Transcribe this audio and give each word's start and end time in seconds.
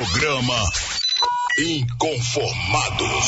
Programa 0.00 0.54
Inconformados. 1.58 3.24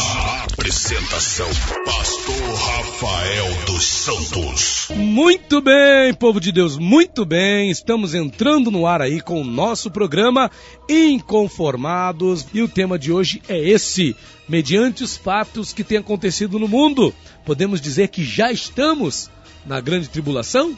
Apresentação: 0.50 1.46
Pastor 1.84 2.54
Rafael 2.54 3.66
dos 3.66 3.84
Santos. 3.84 4.86
Muito 4.96 5.60
bem, 5.60 6.14
povo 6.14 6.40
de 6.40 6.50
Deus, 6.50 6.78
muito 6.78 7.26
bem. 7.26 7.70
Estamos 7.70 8.14
entrando 8.14 8.70
no 8.70 8.86
ar 8.86 9.02
aí 9.02 9.20
com 9.20 9.42
o 9.42 9.44
nosso 9.44 9.90
programa 9.90 10.50
Inconformados 10.88 12.46
e 12.54 12.62
o 12.62 12.68
tema 12.68 12.98
de 12.98 13.12
hoje 13.12 13.42
é 13.50 13.58
esse: 13.58 14.16
mediante 14.48 15.04
os 15.04 15.14
fatos 15.14 15.74
que 15.74 15.84
têm 15.84 15.98
acontecido 15.98 16.58
no 16.58 16.68
mundo, 16.68 17.14
podemos 17.44 17.82
dizer 17.82 18.08
que 18.08 18.24
já 18.24 18.50
estamos 18.50 19.30
na 19.66 19.78
grande 19.78 20.08
tribulação? 20.08 20.74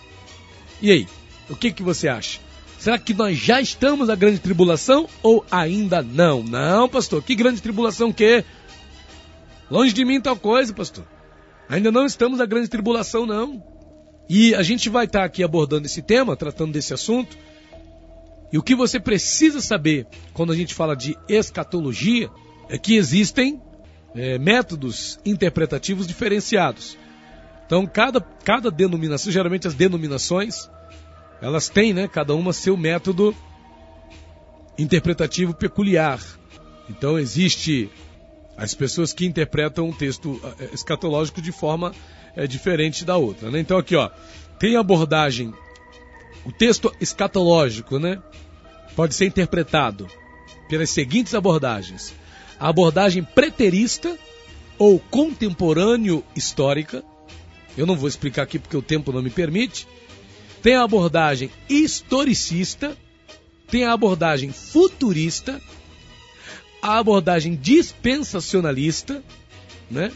E 0.82 0.90
aí, 0.90 1.06
o 1.48 1.54
que, 1.54 1.70
que 1.70 1.84
você 1.84 2.08
acha? 2.08 2.43
Será 2.84 2.98
que 2.98 3.14
nós 3.14 3.38
já 3.38 3.62
estamos 3.62 4.08
na 4.08 4.14
grande 4.14 4.38
tribulação 4.38 5.08
ou 5.22 5.42
ainda 5.50 6.02
não? 6.02 6.42
Não, 6.42 6.86
pastor, 6.86 7.22
que 7.22 7.34
grande 7.34 7.62
tribulação 7.62 8.12
que? 8.12 8.44
Longe 9.70 9.94
de 9.94 10.04
mim 10.04 10.20
tal 10.20 10.36
coisa, 10.36 10.70
pastor. 10.74 11.06
Ainda 11.66 11.90
não 11.90 12.04
estamos 12.04 12.40
na 12.40 12.44
grande 12.44 12.68
tribulação, 12.68 13.24
não. 13.24 13.64
E 14.28 14.54
a 14.54 14.62
gente 14.62 14.90
vai 14.90 15.06
estar 15.06 15.24
aqui 15.24 15.42
abordando 15.42 15.86
esse 15.86 16.02
tema, 16.02 16.36
tratando 16.36 16.72
desse 16.72 16.92
assunto. 16.92 17.38
E 18.52 18.58
o 18.58 18.62
que 18.62 18.74
você 18.74 19.00
precisa 19.00 19.62
saber 19.62 20.06
quando 20.34 20.52
a 20.52 20.54
gente 20.54 20.74
fala 20.74 20.94
de 20.94 21.16
escatologia 21.26 22.28
é 22.68 22.76
que 22.76 22.96
existem 22.96 23.62
é, 24.14 24.36
métodos 24.36 25.18
interpretativos 25.24 26.06
diferenciados. 26.06 26.98
Então, 27.64 27.86
cada, 27.86 28.20
cada 28.20 28.70
denominação, 28.70 29.32
geralmente 29.32 29.66
as 29.66 29.72
denominações, 29.72 30.68
elas 31.40 31.68
têm, 31.68 31.92
né, 31.92 32.08
cada 32.08 32.34
uma 32.34 32.52
seu 32.52 32.76
método 32.76 33.34
interpretativo 34.78 35.54
peculiar. 35.54 36.20
Então 36.88 37.18
existe 37.18 37.90
as 38.56 38.74
pessoas 38.74 39.12
que 39.12 39.26
interpretam 39.26 39.88
um 39.88 39.92
texto 39.92 40.40
eh, 40.60 40.70
escatológico 40.72 41.42
de 41.42 41.52
forma 41.52 41.92
é, 42.36 42.46
diferente 42.46 43.04
da 43.04 43.16
outra. 43.16 43.50
Né? 43.50 43.60
Então 43.60 43.78
aqui, 43.78 43.96
ó, 43.96 44.10
tem 44.58 44.76
abordagem, 44.76 45.52
o 46.44 46.52
texto 46.52 46.94
escatológico, 47.00 47.98
né, 47.98 48.22
pode 48.94 49.14
ser 49.14 49.26
interpretado 49.26 50.06
pelas 50.68 50.90
seguintes 50.90 51.34
abordagens: 51.34 52.14
a 52.58 52.68
abordagem 52.68 53.22
preterista 53.22 54.16
ou 54.78 54.98
contemporâneo 54.98 56.24
histórica. 56.36 57.02
Eu 57.76 57.86
não 57.86 57.96
vou 57.96 58.08
explicar 58.08 58.42
aqui 58.42 58.58
porque 58.58 58.76
o 58.76 58.82
tempo 58.82 59.12
não 59.12 59.22
me 59.22 59.30
permite 59.30 59.86
tem 60.64 60.76
a 60.76 60.82
abordagem 60.82 61.50
historicista, 61.68 62.96
tem 63.70 63.84
a 63.84 63.92
abordagem 63.92 64.50
futurista, 64.50 65.60
a 66.80 66.98
abordagem 66.98 67.54
dispensacionalista, 67.54 69.22
né? 69.90 70.10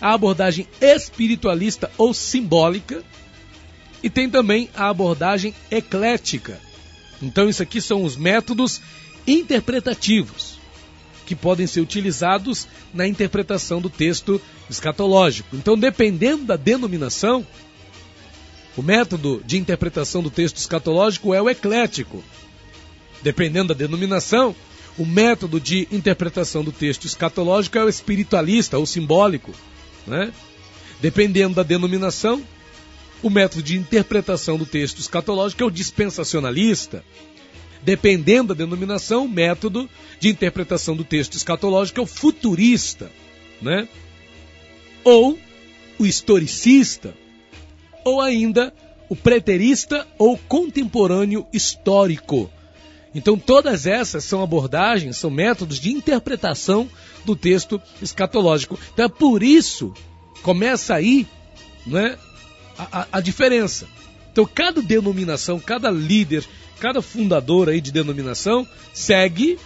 a 0.00 0.14
abordagem 0.14 0.66
espiritualista 0.80 1.90
ou 1.98 2.14
simbólica, 2.14 3.04
e 4.02 4.08
tem 4.08 4.30
também 4.30 4.70
a 4.74 4.88
abordagem 4.88 5.54
eclética. 5.70 6.58
Então, 7.20 7.46
isso 7.46 7.62
aqui 7.62 7.78
são 7.78 8.04
os 8.04 8.16
métodos 8.16 8.80
interpretativos 9.26 10.56
que 11.26 11.36
podem 11.36 11.66
ser 11.66 11.82
utilizados 11.82 12.66
na 12.94 13.06
interpretação 13.06 13.82
do 13.82 13.90
texto 13.90 14.40
escatológico. 14.70 15.54
Então, 15.54 15.76
dependendo 15.76 16.44
da 16.44 16.56
denominação, 16.56 17.46
o 18.78 18.82
método 18.82 19.42
de 19.44 19.58
interpretação 19.58 20.22
do 20.22 20.30
texto 20.30 20.56
escatológico 20.58 21.34
é 21.34 21.42
o 21.42 21.50
eclético. 21.50 22.22
Dependendo 23.20 23.74
da 23.74 23.78
denominação, 23.78 24.54
o 24.96 25.04
método 25.04 25.58
de 25.58 25.88
interpretação 25.90 26.62
do 26.62 26.70
texto 26.70 27.04
escatológico 27.04 27.76
é 27.76 27.84
o 27.84 27.88
espiritualista 27.88 28.78
ou 28.78 28.86
simbólico. 28.86 29.52
Né? 30.06 30.32
Dependendo 31.00 31.56
da 31.56 31.64
denominação, 31.64 32.40
o 33.20 33.28
método 33.28 33.64
de 33.64 33.76
interpretação 33.76 34.56
do 34.56 34.64
texto 34.64 35.00
escatológico 35.00 35.64
é 35.64 35.66
o 35.66 35.72
dispensacionalista. 35.72 37.04
Dependendo 37.82 38.54
da 38.54 38.58
denominação, 38.58 39.24
o 39.24 39.28
método 39.28 39.90
de 40.20 40.28
interpretação 40.28 40.94
do 40.94 41.02
texto 41.02 41.34
escatológico 41.34 41.98
é 41.98 42.02
o 42.04 42.06
futurista, 42.06 43.10
né? 43.60 43.88
Ou 45.02 45.36
o 45.98 46.06
historicista, 46.06 47.12
ou 48.08 48.20
ainda 48.20 48.72
o 49.08 49.16
preterista 49.16 50.06
ou 50.18 50.36
contemporâneo 50.36 51.46
histórico. 51.52 52.50
Então, 53.14 53.38
todas 53.38 53.86
essas 53.86 54.24
são 54.24 54.42
abordagens, 54.42 55.16
são 55.16 55.30
métodos 55.30 55.80
de 55.80 55.90
interpretação 55.90 56.88
do 57.24 57.34
texto 57.34 57.80
escatológico. 58.02 58.78
Então, 58.92 59.06
é 59.06 59.08
por 59.08 59.42
isso 59.42 59.94
começa 60.42 60.94
aí 60.94 61.26
né, 61.86 62.18
a, 62.78 63.06
a, 63.12 63.20
diferença. 63.20 63.86
Então, 64.30 64.46
cada 64.46 64.80
denominação, 64.80 65.58
cada 65.58 65.90
líder, 65.90 66.46
cada 66.78 67.02
fundador 67.02 67.68
aí 67.68 67.80
de 67.80 67.90
denominação 67.90 68.68
segue 68.92 69.58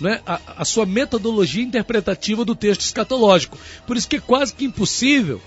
né, 0.00 0.20
a, 0.26 0.40
a, 0.58 0.64
sua 0.64 0.84
metodologia 0.84 1.62
interpretativa 1.62 2.44
do 2.44 2.56
texto 2.56 2.80
escatológico. 2.80 3.58
Por 3.86 3.96
isso 3.96 4.08
que 4.08 4.16
é 4.16 4.20
quase 4.20 4.54
que 4.54 4.64
impossível 4.64 5.40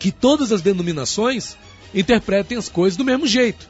que 0.00 0.10
todas 0.10 0.50
as 0.50 0.62
denominações 0.62 1.56
interpretem 1.94 2.56
as 2.56 2.68
coisas 2.68 2.96
do 2.96 3.04
mesmo 3.04 3.26
jeito. 3.26 3.68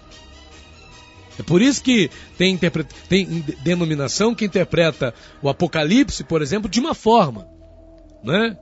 É 1.39 1.43
por 1.43 1.61
isso 1.61 1.83
que 1.83 2.11
tem, 2.39 2.59
tem 3.09 3.27
denominação 3.63 4.35
que 4.35 4.45
interpreta 4.45 5.13
o 5.43 5.49
Apocalipse, 5.49 6.23
por 6.23 6.41
exemplo, 6.41 6.71
de 6.71 6.79
uma 6.79 6.95
forma, 6.95 7.49
né? 8.23 8.57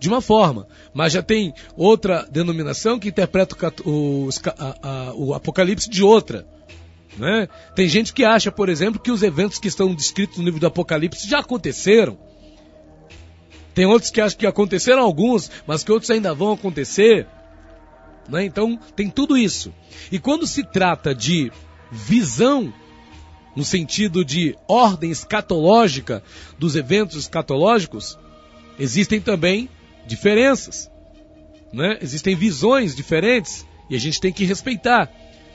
De 0.00 0.08
uma 0.08 0.20
forma. 0.20 0.66
Mas 0.92 1.12
já 1.12 1.22
tem 1.22 1.54
outra 1.76 2.26
denominação 2.30 2.98
que 2.98 3.08
interpreta 3.08 3.56
o, 3.84 4.28
a, 4.58 4.88
a, 4.88 5.14
o 5.14 5.32
Apocalipse 5.34 5.88
de 5.88 6.02
outra. 6.02 6.46
Né? 7.16 7.48
Tem 7.76 7.88
gente 7.88 8.12
que 8.12 8.24
acha, 8.24 8.50
por 8.50 8.68
exemplo, 8.68 9.00
que 9.00 9.12
os 9.12 9.22
eventos 9.22 9.58
que 9.58 9.68
estão 9.68 9.94
descritos 9.94 10.38
no 10.38 10.44
livro 10.44 10.60
do 10.60 10.66
Apocalipse 10.66 11.28
já 11.28 11.38
aconteceram. 11.38 12.18
Tem 13.74 13.86
outros 13.86 14.10
que 14.10 14.20
acham 14.20 14.38
que 14.38 14.46
aconteceram 14.46 15.02
alguns, 15.02 15.50
mas 15.66 15.82
que 15.82 15.90
outros 15.90 16.10
ainda 16.10 16.32
vão 16.32 16.52
acontecer. 16.52 17.26
Né? 18.28 18.44
Então, 18.44 18.78
tem 18.94 19.10
tudo 19.10 19.36
isso. 19.36 19.74
E 20.10 20.18
quando 20.18 20.46
se 20.46 20.62
trata 20.62 21.14
de 21.14 21.50
visão, 21.90 22.72
no 23.54 23.64
sentido 23.64 24.24
de 24.24 24.56
ordem 24.66 25.10
escatológica 25.10 26.22
dos 26.58 26.76
eventos 26.76 27.16
escatológicos, 27.16 28.18
existem 28.78 29.20
também 29.20 29.68
diferenças. 30.06 30.90
Né? 31.72 31.98
Existem 32.00 32.34
visões 32.34 32.94
diferentes 32.94 33.66
e 33.90 33.96
a 33.96 34.00
gente 34.00 34.20
tem 34.20 34.32
que 34.32 34.44
respeitar. 34.44 35.10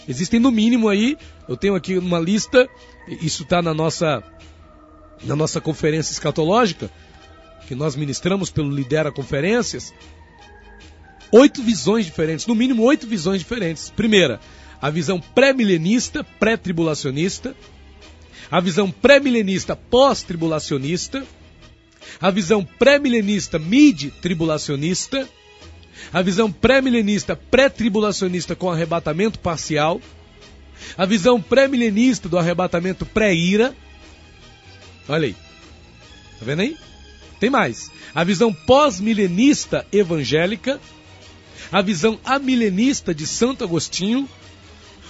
Existem 0.08 0.40
no 0.40 0.52
mínimo 0.52 0.90
aí, 0.90 1.18
eu 1.48 1.56
tenho 1.56 1.76
aqui 1.76 1.98
uma 1.98 2.20
lista, 2.20 2.68
isso 3.22 3.44
está 3.44 3.62
na 3.62 3.74
nossa, 3.74 4.24
na 5.24 5.36
nossa 5.36 5.62
conferência 5.62 6.12
escatológica, 6.12 6.90
que 7.70 7.76
nós 7.76 7.96
ministramos 7.96 8.50
pelo 8.50 8.72
Lidera 8.72 9.12
Conferências, 9.12 9.94
oito 11.32 11.62
visões 11.62 12.04
diferentes, 12.04 12.48
no 12.48 12.56
mínimo 12.56 12.82
oito 12.82 13.06
visões 13.06 13.42
diferentes. 13.42 13.92
Primeira, 13.92 14.40
a 14.82 14.90
visão 14.90 15.22
pré-milenista, 15.22 16.24
pré-tribulacionista, 16.24 17.56
a 18.50 18.60
visão 18.60 18.90
pré-milenista 18.90 19.76
pós-tribulacionista, 19.76 21.24
a 22.20 22.32
visão 22.32 22.66
pré-milenista 22.66 23.60
mid-tribulacionista, 23.60 25.30
a 26.12 26.24
visão 26.24 26.52
pré-milenista 26.52 27.36
pré-tribulacionista 27.36 28.56
com 28.56 28.72
arrebatamento 28.72 29.38
parcial, 29.38 30.02
a 30.98 31.06
visão 31.06 31.40
pré-milenista 31.40 32.28
do 32.28 32.40
arrebatamento 32.40 33.06
pré-ira. 33.06 33.76
Olha 35.08 35.28
aí. 35.28 35.34
Tá 36.40 36.46
vendo 36.46 36.62
aí? 36.62 36.89
Tem 37.40 37.50
mais. 37.50 37.92
A 38.14 38.24
visão 38.24 38.54
pós-milenista 38.54 39.86
evangélica, 39.92 40.80
a 41.72 41.82
visão 41.82 42.20
amilenista 42.26 43.14
de 43.14 43.26
Santo 43.26 43.64
Agostinho, 43.64 44.28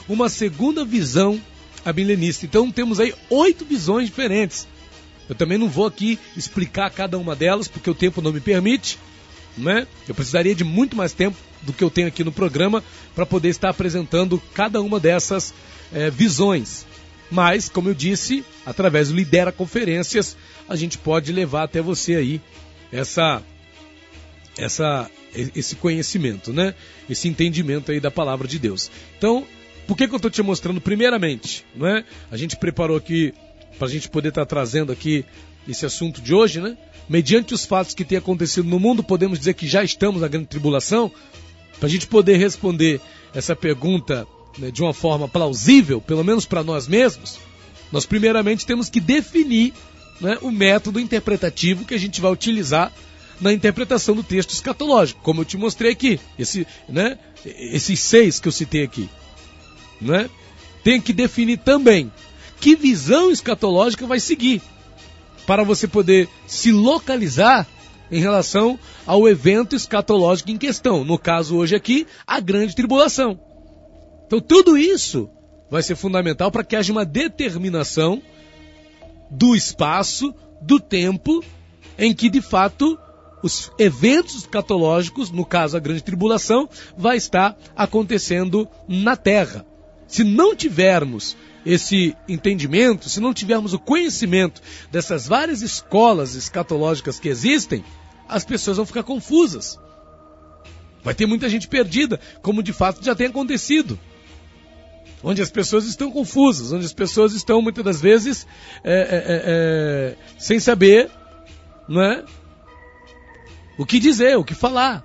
uma 0.07 0.29
segunda 0.29 0.85
visão 0.85 1.41
amilenista. 1.83 2.45
Então 2.45 2.71
temos 2.71 2.99
aí 2.99 3.13
oito 3.29 3.65
visões 3.65 4.07
diferentes. 4.07 4.67
Eu 5.27 5.35
também 5.35 5.57
não 5.57 5.69
vou 5.69 5.85
aqui 5.85 6.19
explicar 6.35 6.89
cada 6.89 7.17
uma 7.17 7.35
delas, 7.35 7.67
porque 7.67 7.89
o 7.89 7.95
tempo 7.95 8.21
não 8.21 8.33
me 8.33 8.39
permite. 8.39 8.97
Né? 9.57 9.87
Eu 10.07 10.15
precisaria 10.15 10.55
de 10.55 10.63
muito 10.63 10.95
mais 10.95 11.13
tempo 11.13 11.37
do 11.61 11.73
que 11.73 11.83
eu 11.83 11.89
tenho 11.89 12.07
aqui 12.07 12.23
no 12.23 12.31
programa 12.31 12.83
para 13.13 13.25
poder 13.25 13.49
estar 13.49 13.69
apresentando 13.69 14.41
cada 14.53 14.81
uma 14.81 14.99
dessas 14.99 15.53
é, 15.93 16.09
visões. 16.09 16.85
Mas, 17.31 17.69
como 17.69 17.89
eu 17.89 17.93
disse, 17.93 18.43
através 18.65 19.09
do 19.09 19.15
Lidera 19.15 19.51
Conferências, 19.51 20.35
a 20.67 20.75
gente 20.75 20.97
pode 20.97 21.31
levar 21.31 21.63
até 21.63 21.81
você 21.81 22.15
aí 22.15 22.41
essa, 22.91 23.43
essa, 24.57 25.09
esse 25.55 25.75
conhecimento, 25.75 26.51
né? 26.51 26.73
Esse 27.09 27.27
entendimento 27.27 27.91
aí 27.91 27.99
da 27.99 28.09
palavra 28.09 28.47
de 28.47 28.57
Deus. 28.57 28.89
Então, 29.17 29.45
por 29.87 29.95
que, 29.95 30.07
que 30.07 30.13
eu 30.13 30.17
estou 30.17 30.31
te 30.31 30.41
mostrando 30.41 30.81
primeiramente? 30.81 31.65
Não 31.75 31.87
é? 31.87 32.03
A 32.31 32.37
gente 32.37 32.55
preparou 32.55 32.97
aqui 32.97 33.33
para 33.77 33.87
a 33.87 33.91
gente 33.91 34.09
poder 34.09 34.29
estar 34.29 34.41
tá 34.41 34.47
trazendo 34.47 34.91
aqui 34.91 35.23
esse 35.67 35.85
assunto 35.85 36.21
de 36.21 36.33
hoje, 36.33 36.59
né? 36.59 36.77
Mediante 37.07 37.53
os 37.53 37.65
fatos 37.65 37.93
que 37.93 38.05
têm 38.05 38.17
acontecido 38.17 38.67
no 38.67 38.79
mundo, 38.79 39.03
podemos 39.03 39.39
dizer 39.39 39.53
que 39.53 39.67
já 39.67 39.83
estamos 39.83 40.21
na 40.21 40.27
grande 40.27 40.47
tribulação? 40.47 41.11
Para 41.79 41.87
a 41.87 41.89
gente 41.89 42.07
poder 42.07 42.37
responder 42.37 42.99
essa 43.33 43.55
pergunta 43.55 44.27
né, 44.57 44.71
de 44.71 44.81
uma 44.81 44.93
forma 44.93 45.27
plausível, 45.27 46.01
pelo 46.01 46.23
menos 46.23 46.45
para 46.45 46.63
nós 46.63 46.87
mesmos, 46.87 47.39
nós 47.91 48.05
primeiramente 48.05 48.65
temos 48.65 48.89
que 48.89 48.99
definir 48.99 49.73
né, 50.19 50.37
o 50.41 50.51
método 50.51 50.99
interpretativo 50.99 51.85
que 51.85 51.93
a 51.93 51.99
gente 51.99 52.21
vai 52.21 52.31
utilizar 52.31 52.91
na 53.39 53.53
interpretação 53.53 54.15
do 54.15 54.23
texto 54.23 54.51
escatológico, 54.51 55.21
como 55.21 55.41
eu 55.41 55.45
te 55.45 55.57
mostrei 55.57 55.91
aqui, 55.91 56.19
esse, 56.37 56.67
né, 56.87 57.17
esses 57.45 57.99
seis 57.99 58.39
que 58.39 58.47
eu 58.47 58.51
citei 58.51 58.83
aqui. 58.83 59.09
Né? 60.01 60.29
Tem 60.83 60.99
que 60.99 61.13
definir 61.13 61.59
também 61.59 62.11
que 62.59 62.75
visão 62.75 63.31
escatológica 63.31 64.05
vai 64.05 64.19
seguir, 64.19 64.61
para 65.47 65.63
você 65.63 65.87
poder 65.87 66.27
se 66.45 66.71
localizar 66.71 67.65
em 68.11 68.19
relação 68.19 68.77
ao 69.05 69.27
evento 69.27 69.75
escatológico 69.75 70.51
em 70.51 70.57
questão. 70.57 71.03
No 71.03 71.17
caso 71.17 71.55
hoje 71.55 71.75
aqui, 71.75 72.05
a 72.27 72.39
grande 72.39 72.75
tribulação. 72.75 73.39
Então 74.29 74.39
tudo 74.39 74.77
isso 74.77 75.27
vai 75.71 75.81
ser 75.81 75.95
fundamental 75.95 76.51
para 76.51 76.63
que 76.63 76.75
haja 76.75 76.91
uma 76.91 77.03
determinação 77.03 78.21
do 79.27 79.55
espaço, 79.55 80.35
do 80.61 80.79
tempo 80.79 81.43
em 81.97 82.13
que 82.13 82.29
de 82.29 82.39
fato 82.39 82.95
os 83.41 83.71
eventos 83.79 84.35
escatológicos, 84.35 85.31
no 85.31 85.43
caso 85.43 85.75
a 85.75 85.79
grande 85.79 86.03
tribulação, 86.03 86.69
vai 86.95 87.17
estar 87.17 87.57
acontecendo 87.75 88.67
na 88.87 89.15
Terra. 89.15 89.65
Se 90.07 90.23
não 90.23 90.55
tivermos 90.55 91.35
esse 91.65 92.15
entendimento, 92.27 93.09
se 93.09 93.19
não 93.19 93.33
tivermos 93.33 93.73
o 93.73 93.79
conhecimento 93.79 94.61
dessas 94.91 95.27
várias 95.27 95.63
escolas 95.63 96.35
escatológicas 96.35 97.19
que 97.19 97.29
existem, 97.29 97.83
as 98.27 98.45
pessoas 98.45 98.77
vão 98.77 98.85
ficar 98.85 99.01
confusas. 99.01 99.79
Vai 101.03 101.15
ter 101.15 101.25
muita 101.25 101.49
gente 101.49 101.67
perdida, 101.67 102.19
como 102.43 102.61
de 102.61 102.73
fato 102.73 103.03
já 103.03 103.15
tem 103.15 103.25
acontecido. 103.25 103.97
Onde 105.21 105.41
as 105.41 105.51
pessoas 105.51 105.85
estão 105.85 106.11
confusas, 106.11 106.71
onde 106.71 106.85
as 106.85 106.93
pessoas 106.93 107.33
estão 107.33 107.61
muitas 107.61 107.83
das 107.83 108.01
vezes 108.01 108.47
é, 108.83 108.93
é, 108.93 108.95
é, 108.95 109.41
é 109.45 110.15
sem 110.37 110.59
saber 110.59 111.09
não 111.87 112.01
é, 112.01 112.23
o 113.77 113.85
que 113.85 113.99
dizer, 113.99 114.37
o 114.37 114.43
que 114.43 114.53
falar. 114.53 115.03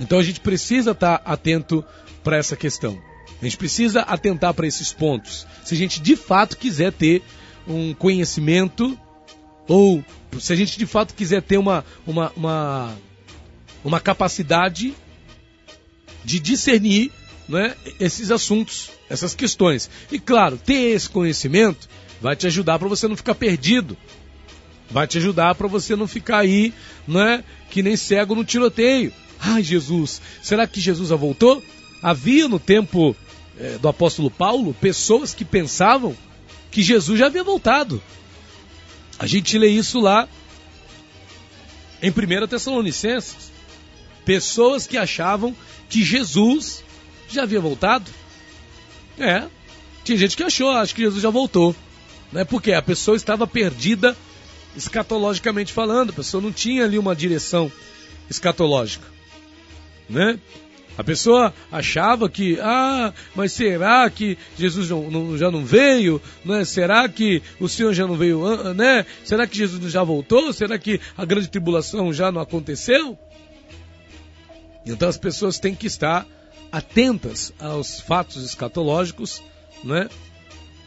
Então 0.00 0.18
a 0.18 0.22
gente 0.22 0.40
precisa 0.40 0.92
estar 0.92 1.20
atento 1.24 1.84
para 2.24 2.36
essa 2.36 2.56
questão. 2.56 2.98
A 3.40 3.44
gente 3.44 3.56
precisa 3.56 4.00
atentar 4.00 4.54
para 4.54 4.66
esses 4.66 4.92
pontos. 4.92 5.46
Se 5.64 5.74
a 5.74 5.76
gente 5.76 6.00
de 6.00 6.16
fato 6.16 6.56
quiser 6.56 6.92
ter 6.92 7.22
um 7.66 7.94
conhecimento, 7.94 8.98
ou 9.68 10.02
se 10.40 10.52
a 10.52 10.56
gente 10.56 10.78
de 10.78 10.86
fato 10.86 11.14
quiser 11.14 11.42
ter 11.42 11.58
uma, 11.58 11.84
uma, 12.06 12.32
uma, 12.34 12.96
uma 13.84 14.00
capacidade 14.00 14.94
de 16.24 16.40
discernir 16.40 17.12
né, 17.48 17.74
esses 17.98 18.30
assuntos, 18.30 18.90
essas 19.08 19.34
questões. 19.34 19.88
E 20.12 20.18
claro, 20.18 20.58
ter 20.58 20.94
esse 20.94 21.08
conhecimento 21.08 21.88
vai 22.20 22.36
te 22.36 22.46
ajudar 22.46 22.78
para 22.78 22.88
você 22.88 23.08
não 23.08 23.16
ficar 23.16 23.34
perdido 23.34 23.96
Vai 24.90 25.06
te 25.06 25.18
ajudar 25.18 25.54
para 25.54 25.68
você 25.68 25.94
não 25.94 26.06
ficar 26.06 26.38
aí, 26.38 26.72
né, 27.06 27.44
que 27.70 27.82
nem 27.82 27.96
cego 27.96 28.34
no 28.34 28.44
tiroteio. 28.44 29.12
Ai, 29.38 29.62
Jesus, 29.62 30.20
será 30.42 30.66
que 30.66 30.80
Jesus 30.80 31.10
já 31.10 31.16
voltou? 31.16 31.62
Havia 32.02 32.48
no 32.48 32.58
tempo 32.58 33.14
é, 33.58 33.76
do 33.78 33.88
apóstolo 33.88 34.30
Paulo 34.30 34.74
pessoas 34.74 35.34
que 35.34 35.44
pensavam 35.44 36.16
que 36.70 36.82
Jesus 36.82 37.18
já 37.18 37.26
havia 37.26 37.44
voltado. 37.44 38.02
A 39.18 39.26
gente 39.26 39.58
lê 39.58 39.68
isso 39.68 40.00
lá 40.00 40.26
em 42.02 42.10
1 42.10 42.46
Tessalonicenses. 42.46 43.52
Pessoas 44.24 44.86
que 44.86 44.96
achavam 44.96 45.54
que 45.88 46.02
Jesus 46.04 46.82
já 47.28 47.42
havia 47.42 47.60
voltado. 47.60 48.10
É, 49.18 49.44
tinha 50.04 50.16
gente 50.16 50.36
que 50.36 50.42
achou, 50.42 50.70
acho 50.70 50.94
que 50.94 51.02
Jesus 51.02 51.22
já 51.22 51.30
voltou. 51.30 51.74
Né? 52.32 52.44
Porque 52.44 52.72
a 52.72 52.82
pessoa 52.82 53.16
estava 53.16 53.46
perdida 53.46 54.16
escatologicamente 54.76 55.72
falando. 55.72 56.10
A 56.10 56.14
pessoa 56.14 56.42
não 56.42 56.52
tinha 56.52 56.84
ali 56.84 56.98
uma 56.98 57.14
direção 57.14 57.70
escatológica, 58.30 59.06
né? 60.08 60.38
A 60.98 61.04
pessoa 61.04 61.54
achava 61.70 62.28
que, 62.28 62.58
ah, 62.60 63.14
mas 63.32 63.52
será 63.52 64.10
que 64.10 64.36
Jesus 64.58 64.90
não, 64.90 65.08
não, 65.08 65.38
já 65.38 65.48
não 65.48 65.64
veio? 65.64 66.20
Né? 66.44 66.64
Será 66.64 67.08
que 67.08 67.40
o 67.60 67.68
Senhor 67.68 67.94
já 67.94 68.04
não 68.04 68.16
veio? 68.16 68.42
Né? 68.74 69.06
Será 69.24 69.46
que 69.46 69.56
Jesus 69.56 69.92
já 69.92 70.02
voltou? 70.02 70.52
Será 70.52 70.76
que 70.76 71.00
a 71.16 71.24
grande 71.24 71.48
tribulação 71.48 72.12
já 72.12 72.32
não 72.32 72.40
aconteceu? 72.40 73.16
Então 74.84 75.08
as 75.08 75.16
pessoas 75.16 75.60
têm 75.60 75.72
que 75.72 75.86
estar 75.86 76.26
atentas 76.70 77.52
aos 77.58 78.00
fatos 78.00 78.44
escatológicos, 78.44 79.42
né? 79.82 80.08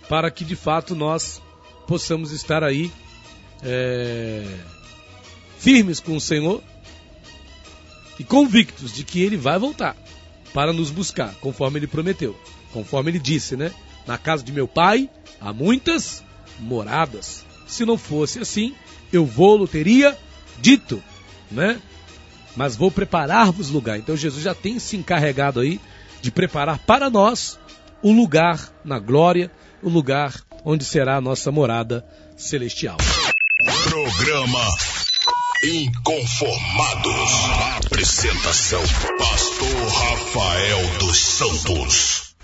Para 0.07 0.29
que 0.29 0.43
de 0.43 0.55
fato 0.55 0.95
nós 0.95 1.41
possamos 1.87 2.31
estar 2.31 2.63
aí 2.63 2.91
é, 3.63 4.45
firmes 5.57 5.99
com 5.99 6.15
o 6.15 6.21
Senhor 6.21 6.61
e 8.19 8.23
convictos 8.23 8.93
de 8.93 9.03
que 9.03 9.21
Ele 9.21 9.37
vai 9.37 9.57
voltar 9.57 9.95
para 10.53 10.73
nos 10.73 10.89
buscar, 10.89 11.33
conforme 11.35 11.79
Ele 11.79 11.87
prometeu, 11.87 12.37
conforme 12.73 13.11
Ele 13.11 13.19
disse, 13.19 13.55
né? 13.55 13.73
Na 14.05 14.17
casa 14.17 14.43
de 14.43 14.51
meu 14.51 14.67
Pai 14.67 15.09
há 15.39 15.53
muitas 15.53 16.23
moradas. 16.59 17.45
Se 17.67 17.85
não 17.85 17.97
fosse 17.97 18.39
assim, 18.39 18.75
eu 19.11 19.25
vou, 19.25 19.67
teria 19.67 20.17
dito, 20.59 21.01
né? 21.49 21.81
Mas 22.55 22.75
vou 22.75 22.91
preparar-vos 22.91 23.69
lugar. 23.69 23.97
Então 23.97 24.15
Jesus 24.15 24.43
já 24.43 24.53
tem 24.53 24.79
se 24.79 24.97
encarregado 24.97 25.59
aí 25.59 25.79
de 26.21 26.31
preparar 26.31 26.79
para 26.79 27.09
nós 27.09 27.59
o 28.01 28.11
lugar 28.11 28.71
na 28.83 28.99
glória, 28.99 29.51
o 29.81 29.89
lugar 29.89 30.33
onde 30.63 30.83
será 30.83 31.17
a 31.17 31.21
nossa 31.21 31.51
morada 31.51 32.05
celestial. 32.35 32.97
Programa 33.83 34.59
Inconformados. 35.63 37.31
Apresentação: 37.85 38.81
Pastor 39.17 39.87
Rafael 39.87 40.99
dos 40.99 41.17
Santos. 41.19 42.35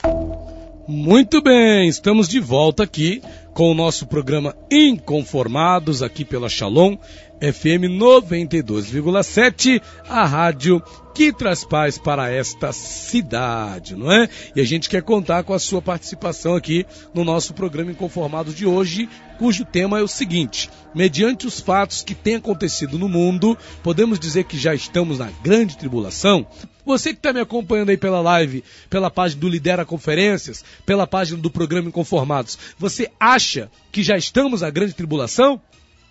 Muito 0.87 1.41
bem, 1.41 1.89
estamos 1.89 2.29
de 2.29 2.39
volta 2.39 2.83
aqui 2.83 3.21
com 3.53 3.71
o 3.71 3.73
nosso 3.73 4.05
programa 4.05 4.55
Inconformados, 4.71 6.03
aqui 6.03 6.23
pela 6.23 6.47
Shalom 6.47 6.95
FM 7.39 7.99
92,7, 7.99 9.81
a 10.09 10.25
rádio 10.25 10.81
que 11.13 11.31
traz 11.31 11.63
paz 11.63 11.97
para 11.97 12.31
esta 12.31 12.71
cidade, 12.71 13.95
não 13.95 14.11
é? 14.11 14.29
E 14.55 14.61
a 14.61 14.63
gente 14.63 14.89
quer 14.89 15.01
contar 15.01 15.43
com 15.43 15.53
a 15.53 15.59
sua 15.59 15.81
participação 15.81 16.55
aqui 16.55 16.85
no 17.13 17.23
nosso 17.23 17.53
programa 17.53 17.91
Inconformados 17.91 18.55
de 18.55 18.65
hoje, 18.65 19.09
cujo 19.37 19.65
tema 19.65 19.99
é 19.99 20.03
o 20.03 20.07
seguinte: 20.07 20.69
mediante 20.93 21.47
os 21.47 21.59
fatos 21.59 22.01
que 22.03 22.15
têm 22.15 22.35
acontecido 22.35 22.97
no 22.97 23.09
mundo, 23.09 23.57
podemos 23.83 24.19
dizer 24.19 24.43
que 24.45 24.57
já 24.57 24.73
estamos 24.73 25.19
na 25.19 25.29
grande 25.43 25.77
tribulação? 25.77 26.45
Você 26.85 27.11
que 27.13 27.19
está 27.19 27.33
me 27.33 27.41
acompanhando 27.41 27.89
aí 27.89 27.97
pela 27.97 28.21
live, 28.21 28.63
pela 28.89 29.11
página 29.11 29.41
do 29.41 29.49
Lidera 29.49 29.85
Conferências, 29.85 30.63
pela 30.85 31.05
página 31.05 31.39
do 31.39 31.51
programa 31.51 31.89
Inconformados, 31.89 32.57
você 32.79 33.11
acha 33.19 33.69
que 33.91 34.01
já 34.01 34.17
estamos 34.17 34.61
na 34.61 34.69
grande 34.69 34.93
tribulação? 34.93 35.61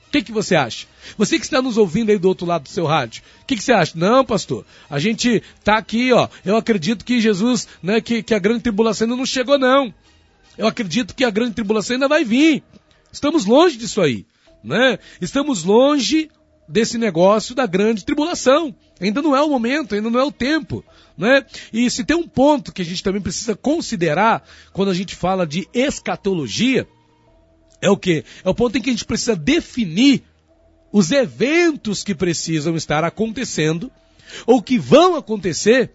O 0.08 0.10
que, 0.10 0.22
que 0.22 0.32
você 0.32 0.54
acha? 0.54 0.86
Você 1.18 1.38
que 1.38 1.44
está 1.44 1.60
nos 1.60 1.76
ouvindo 1.76 2.10
aí 2.10 2.18
do 2.18 2.28
outro 2.28 2.46
lado 2.46 2.62
do 2.62 2.68
seu 2.68 2.86
rádio, 2.86 3.22
o 3.42 3.46
que, 3.46 3.56
que 3.56 3.62
você 3.62 3.72
acha? 3.72 3.92
Não, 3.96 4.24
pastor, 4.24 4.64
a 4.88 4.98
gente 4.98 5.42
está 5.58 5.76
aqui, 5.76 6.12
ó. 6.12 6.28
Eu 6.44 6.56
acredito 6.56 7.04
que 7.04 7.20
Jesus, 7.20 7.68
né, 7.82 8.00
que, 8.00 8.22
que 8.22 8.34
a 8.34 8.38
grande 8.38 8.60
tribulação 8.60 9.06
ainda 9.06 9.16
não 9.16 9.26
chegou, 9.26 9.58
não. 9.58 9.92
Eu 10.56 10.66
acredito 10.66 11.14
que 11.14 11.24
a 11.24 11.30
grande 11.30 11.54
tribulação 11.54 11.94
ainda 11.94 12.08
vai 12.08 12.24
vir. 12.24 12.62
Estamos 13.12 13.44
longe 13.44 13.76
disso 13.76 14.00
aí, 14.00 14.24
né? 14.62 14.98
Estamos 15.20 15.64
longe 15.64 16.30
desse 16.68 16.98
negócio 16.98 17.54
da 17.54 17.66
grande 17.66 18.04
tribulação. 18.04 18.74
Ainda 19.00 19.20
não 19.20 19.36
é 19.36 19.42
o 19.42 19.48
momento, 19.48 19.94
ainda 19.94 20.10
não 20.10 20.20
é 20.20 20.24
o 20.24 20.32
tempo, 20.32 20.84
né? 21.16 21.44
E 21.72 21.90
se 21.90 22.04
tem 22.04 22.16
um 22.16 22.26
ponto 22.26 22.72
que 22.72 22.82
a 22.82 22.84
gente 22.84 23.02
também 23.02 23.20
precisa 23.20 23.54
considerar 23.54 24.46
quando 24.72 24.90
a 24.90 24.94
gente 24.94 25.14
fala 25.14 25.46
de 25.46 25.68
escatologia, 25.72 26.86
é 27.80 27.90
o 27.90 27.96
que? 27.96 28.24
É 28.44 28.48
o 28.48 28.54
ponto 28.54 28.76
em 28.76 28.80
que 28.80 28.90
a 28.90 28.92
gente 28.92 29.04
precisa 29.04 29.36
definir 29.36 30.22
os 30.92 31.10
eventos 31.10 32.02
que 32.02 32.14
precisam 32.14 32.76
estar 32.76 33.04
acontecendo 33.04 33.90
ou 34.46 34.62
que 34.62 34.78
vão 34.78 35.16
acontecer 35.16 35.90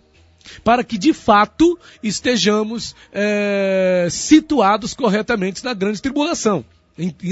para 0.63 0.83
que 0.83 0.97
de 0.97 1.13
fato 1.13 1.77
estejamos 2.01 2.95
é, 3.11 4.07
situados 4.09 4.93
corretamente 4.93 5.63
na 5.63 5.73
grande 5.73 6.01
tribulação, 6.01 6.65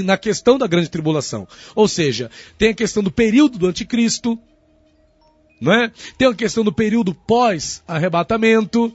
na 0.04 0.16
questão 0.16 0.58
da 0.58 0.66
grande 0.66 0.88
tribulação. 0.88 1.46
Ou 1.74 1.88
seja, 1.88 2.30
tem 2.58 2.70
a 2.70 2.74
questão 2.74 3.02
do 3.02 3.10
período 3.10 3.58
do 3.58 3.66
anticristo, 3.66 4.38
não 5.60 5.72
é? 5.72 5.92
tem 6.16 6.28
a 6.28 6.34
questão 6.34 6.64
do 6.64 6.72
período 6.72 7.14
pós-arrebatamento, 7.14 8.92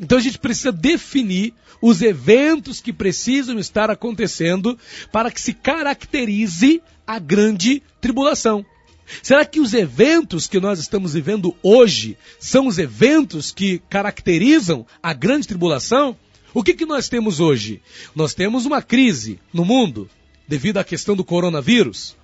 Então 0.00 0.16
a 0.16 0.20
gente 0.20 0.38
precisa 0.38 0.72
definir 0.72 1.52
os 1.80 2.00
eventos 2.00 2.80
que 2.80 2.92
precisam 2.92 3.58
estar 3.58 3.90
acontecendo 3.90 4.78
para 5.12 5.30
que 5.30 5.40
se 5.40 5.52
caracterize 5.52 6.82
a 7.06 7.18
grande 7.18 7.82
tribulação. 8.00 8.64
Será 9.22 9.44
que 9.44 9.60
os 9.60 9.74
eventos 9.74 10.46
que 10.46 10.60
nós 10.60 10.78
estamos 10.78 11.14
vivendo 11.14 11.54
hoje 11.62 12.16
são 12.38 12.66
os 12.66 12.78
eventos 12.78 13.50
que 13.50 13.82
caracterizam 13.90 14.86
a 15.02 15.12
grande 15.12 15.48
tribulação? 15.48 16.16
O 16.54 16.62
que, 16.62 16.74
que 16.74 16.86
nós 16.86 17.08
temos 17.08 17.40
hoje? 17.40 17.82
Nós 18.14 18.34
temos 18.34 18.66
uma 18.66 18.80
crise 18.80 19.38
no 19.52 19.64
mundo 19.64 20.08
devido 20.48 20.78
à 20.78 20.84
questão 20.84 21.14
do 21.14 21.24
coronavírus. 21.24 22.16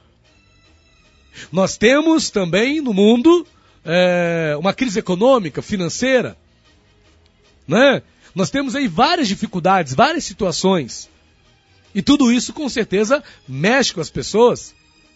Nós 1.52 1.76
temos 1.76 2.30
também 2.30 2.80
no 2.80 2.94
mundo 2.94 3.46
é, 3.84 4.56
uma 4.58 4.72
crise 4.72 4.98
econômica, 4.98 5.60
financeira. 5.60 6.36
Né? 7.66 8.02
Nós 8.34 8.50
temos 8.50 8.76
aí 8.76 8.86
várias 8.86 9.28
dificuldades, 9.28 9.94
várias 9.94 10.24
situações. 10.24 11.08
E 11.94 12.02
tudo 12.02 12.30
isso 12.30 12.52
com 12.52 12.68
certeza 12.68 13.24
mexe 13.48 13.94
com 13.94 14.00
as 14.00 14.10
pessoas, 14.10 14.74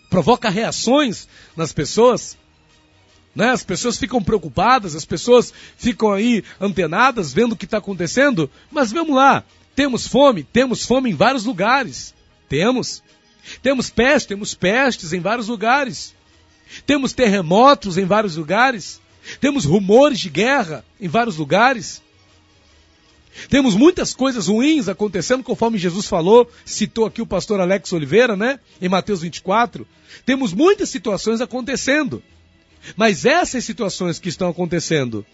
provoca 0.09 0.49
reações 0.49 1.29
nas 1.55 1.73
pessoas. 1.73 2.39
Né? 3.35 3.51
As 3.51 3.63
pessoas 3.63 3.99
ficam 3.99 4.23
preocupadas, 4.23 4.95
as 4.95 5.05
pessoas 5.05 5.53
ficam 5.77 6.13
aí 6.13 6.43
antenadas, 6.61 7.33
vendo 7.33 7.53
o 7.53 7.57
que 7.57 7.67
está 7.67 7.79
acontecendo. 7.79 8.51
Mas 8.71 8.91
vamos 8.91 9.15
lá, 9.15 9.45
temos 9.75 10.07
fome, 10.07 10.43
temos 10.43 10.85
fome 10.85 11.11
em 11.11 11.15
vários 11.15 11.45
lugares. 11.45 12.15
Temos. 12.49 13.03
Temos 13.63 13.91
peste, 13.91 14.29
temos 14.29 14.55
pestes 14.55 15.13
em 15.13 15.21
vários 15.21 15.49
lugares. 15.49 16.15
Temos 16.87 17.13
terremotos 17.13 17.97
em 17.97 18.05
vários 18.05 18.37
lugares. 18.37 19.01
Temos 19.41 19.65
rumores 19.65 20.19
de 20.19 20.29
guerra 20.29 20.85
em 21.01 21.09
vários 21.09 21.37
lugares. 21.37 22.03
Temos 23.49 23.75
muitas 23.75 24.13
coisas 24.13 24.49
ruins 24.49 24.89
acontecendo, 24.89 25.43
conforme 25.43 25.79
Jesus 25.79 26.07
falou, 26.07 26.51
citou 26.65 27.07
aqui 27.07 27.23
o 27.23 27.27
pastor 27.27 27.61
Alex 27.61 27.93
Oliveira, 27.93 28.37
né? 28.37 28.59
Em 28.81 28.89
Mateus 28.89 29.23
24. 29.23 29.87
Temos 30.27 30.53
muitas 30.53 30.89
situações 30.89 31.41
acontecendo. 31.41 32.23
Mas 32.97 33.25
essas 33.25 33.65
situações 33.65 34.19
que 34.19 34.29
estão 34.29 34.49
acontecendo, 34.49 35.25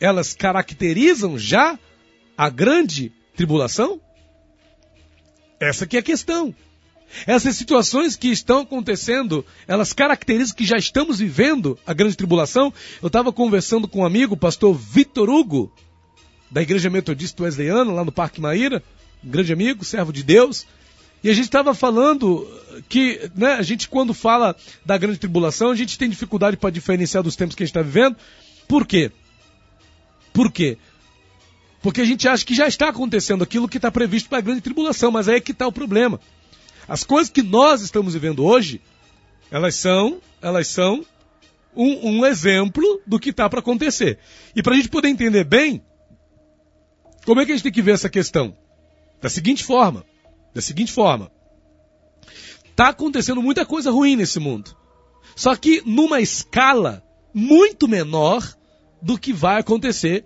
elas 0.00 0.34
caracterizam 0.34 1.38
já 1.38 1.78
a 2.36 2.50
grande 2.50 3.12
tribulação? 3.34 4.00
Essa 5.58 5.86
que 5.86 5.96
é 5.96 6.00
a 6.00 6.02
questão. 6.02 6.54
Essas 7.26 7.56
situações 7.56 8.16
que 8.16 8.28
estão 8.28 8.60
acontecendo, 8.60 9.46
elas 9.66 9.92
caracterizam 9.92 10.56
que 10.56 10.64
já 10.64 10.76
estamos 10.76 11.20
vivendo 11.20 11.78
a 11.86 11.94
grande 11.94 12.16
tribulação. 12.16 12.72
Eu 13.00 13.06
estava 13.06 13.32
conversando 13.32 13.88
com 13.88 14.00
um 14.00 14.04
amigo, 14.04 14.34
o 14.34 14.38
pastor 14.38 14.74
Vitor 14.74 15.30
Hugo, 15.30 15.72
da 16.50 16.62
Igreja 16.62 16.90
Metodista 16.90 17.42
Wesleyana, 17.42 17.92
lá 17.92 18.04
no 18.04 18.12
Parque 18.12 18.40
Maíra, 18.40 18.82
um 19.24 19.30
grande 19.30 19.52
amigo, 19.52 19.84
servo 19.84 20.12
de 20.12 20.22
Deus. 20.22 20.66
E 21.22 21.30
a 21.30 21.32
gente 21.32 21.44
estava 21.44 21.74
falando 21.74 22.46
que, 22.88 23.30
né, 23.34 23.54
a 23.54 23.62
gente 23.62 23.88
quando 23.88 24.14
fala 24.14 24.54
da 24.84 24.96
grande 24.96 25.18
tribulação, 25.18 25.70
a 25.70 25.74
gente 25.74 25.98
tem 25.98 26.08
dificuldade 26.08 26.56
para 26.56 26.70
diferenciar 26.70 27.22
dos 27.22 27.34
tempos 27.34 27.56
que 27.56 27.62
a 27.62 27.66
gente 27.66 27.76
está 27.76 27.82
vivendo. 27.82 28.16
Por 28.68 28.86
quê? 28.86 29.10
Por 30.32 30.52
quê? 30.52 30.78
Porque 31.82 32.00
a 32.00 32.04
gente 32.04 32.28
acha 32.28 32.44
que 32.44 32.54
já 32.54 32.66
está 32.66 32.88
acontecendo 32.88 33.42
aquilo 33.42 33.68
que 33.68 33.78
está 33.78 33.90
previsto 33.90 34.28
para 34.28 34.38
a 34.38 34.42
grande 34.42 34.60
tribulação, 34.60 35.10
mas 35.10 35.28
aí 35.28 35.36
é 35.36 35.40
que 35.40 35.52
está 35.52 35.66
o 35.66 35.72
problema. 35.72 36.20
As 36.88 37.02
coisas 37.02 37.30
que 37.30 37.42
nós 37.42 37.80
estamos 37.80 38.14
vivendo 38.14 38.44
hoje, 38.44 38.80
elas 39.50 39.74
são, 39.74 40.20
elas 40.40 40.68
são 40.68 41.04
um, 41.74 42.18
um 42.18 42.26
exemplo 42.26 43.00
do 43.06 43.18
que 43.18 43.30
está 43.30 43.48
para 43.48 43.60
acontecer. 43.60 44.18
E 44.54 44.62
para 44.62 44.74
a 44.74 44.76
gente 44.76 44.88
poder 44.88 45.08
entender 45.08 45.44
bem, 45.44 45.82
como 47.26 47.40
é 47.40 47.44
que 47.44 47.50
a 47.50 47.54
gente 47.56 47.64
tem 47.64 47.72
que 47.72 47.82
ver 47.82 47.92
essa 47.94 48.08
questão? 48.08 48.56
Da 49.20 49.28
seguinte 49.28 49.64
forma, 49.64 50.04
da 50.54 50.60
seguinte 50.62 50.92
forma. 50.92 51.30
Está 52.64 52.90
acontecendo 52.90 53.42
muita 53.42 53.66
coisa 53.66 53.90
ruim 53.90 54.14
nesse 54.14 54.38
mundo. 54.38 54.76
Só 55.34 55.56
que 55.56 55.82
numa 55.84 56.20
escala 56.20 57.02
muito 57.34 57.88
menor 57.88 58.46
do 59.02 59.18
que 59.18 59.32
vai 59.32 59.58
acontecer 59.58 60.24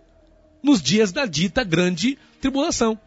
nos 0.63 0.83
dias 0.83 1.11
da 1.11 1.25
dita 1.25 1.65
grande 1.65 2.19
tribulação. 2.39 3.01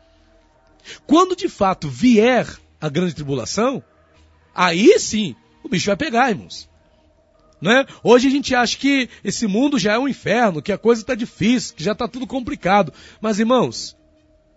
Quando 1.05 1.35
de 1.35 1.47
fato 1.47 1.87
vier 1.87 2.47
a 2.81 2.89
grande 2.89 3.13
tribulação, 3.13 3.83
aí 4.55 4.97
sim 4.99 5.35
o 5.63 5.69
bicho 5.69 5.85
vai 5.85 5.95
pegar, 5.95 6.31
irmãos. 6.31 6.67
Né? 7.63 7.85
Hoje 8.03 8.27
a 8.27 8.31
gente 8.31 8.53
acha 8.53 8.77
que 8.77 9.09
esse 9.23 9.47
mundo 9.47 9.79
já 9.79 9.93
é 9.93 9.97
um 9.97 10.09
inferno, 10.09 10.61
que 10.61 10.73
a 10.73 10.77
coisa 10.77 10.99
está 10.99 11.15
difícil, 11.15 11.73
que 11.73 11.83
já 11.83 11.93
está 11.93 12.09
tudo 12.09 12.27
complicado. 12.27 12.91
Mas, 13.21 13.39
irmãos, 13.39 13.95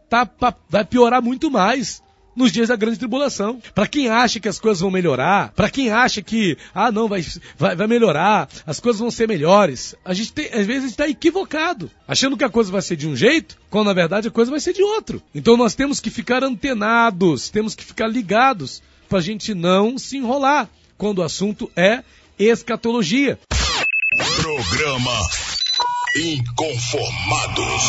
tá, 0.08 0.28
vai 0.68 0.84
piorar 0.84 1.22
muito 1.22 1.48
mais 1.48 2.02
nos 2.34 2.50
dias 2.50 2.68
da 2.68 2.74
grande 2.74 2.98
tribulação. 2.98 3.62
Para 3.72 3.86
quem 3.86 4.08
acha 4.08 4.40
que 4.40 4.48
as 4.48 4.58
coisas 4.58 4.80
vão 4.80 4.90
melhorar, 4.90 5.52
para 5.52 5.70
quem 5.70 5.88
acha 5.88 6.20
que, 6.20 6.58
ah, 6.74 6.90
não, 6.90 7.06
vai, 7.06 7.24
vai, 7.56 7.76
vai, 7.76 7.86
melhorar, 7.86 8.48
as 8.66 8.80
coisas 8.80 8.98
vão 8.98 9.08
ser 9.10 9.28
melhores, 9.28 9.94
a 10.04 10.12
gente 10.12 10.32
tem, 10.32 10.52
às 10.52 10.66
vezes 10.66 10.90
está 10.90 11.08
equivocado, 11.08 11.88
achando 12.08 12.36
que 12.36 12.42
a 12.42 12.50
coisa 12.50 12.72
vai 12.72 12.82
ser 12.82 12.96
de 12.96 13.06
um 13.06 13.14
jeito, 13.14 13.56
quando 13.70 13.86
na 13.86 13.92
verdade 13.92 14.26
a 14.26 14.32
coisa 14.32 14.50
vai 14.50 14.58
ser 14.58 14.72
de 14.72 14.82
outro. 14.82 15.22
Então 15.32 15.56
nós 15.56 15.76
temos 15.76 16.00
que 16.00 16.10
ficar 16.10 16.42
antenados, 16.42 17.50
temos 17.50 17.72
que 17.72 17.84
ficar 17.84 18.08
ligados, 18.08 18.82
para 19.08 19.18
a 19.20 19.22
gente 19.22 19.54
não 19.54 19.96
se 19.96 20.16
enrolar, 20.16 20.68
quando 20.98 21.20
o 21.20 21.22
assunto 21.22 21.70
é 21.76 22.02
escatologia. 22.38 23.38
Programa 24.36 25.12
Inconformados. 26.16 27.82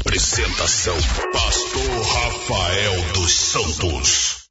Apresentação: 0.00 0.94
Pastor 1.32 2.02
Rafael 2.02 3.12
dos 3.14 3.32
Santos. 3.32 4.48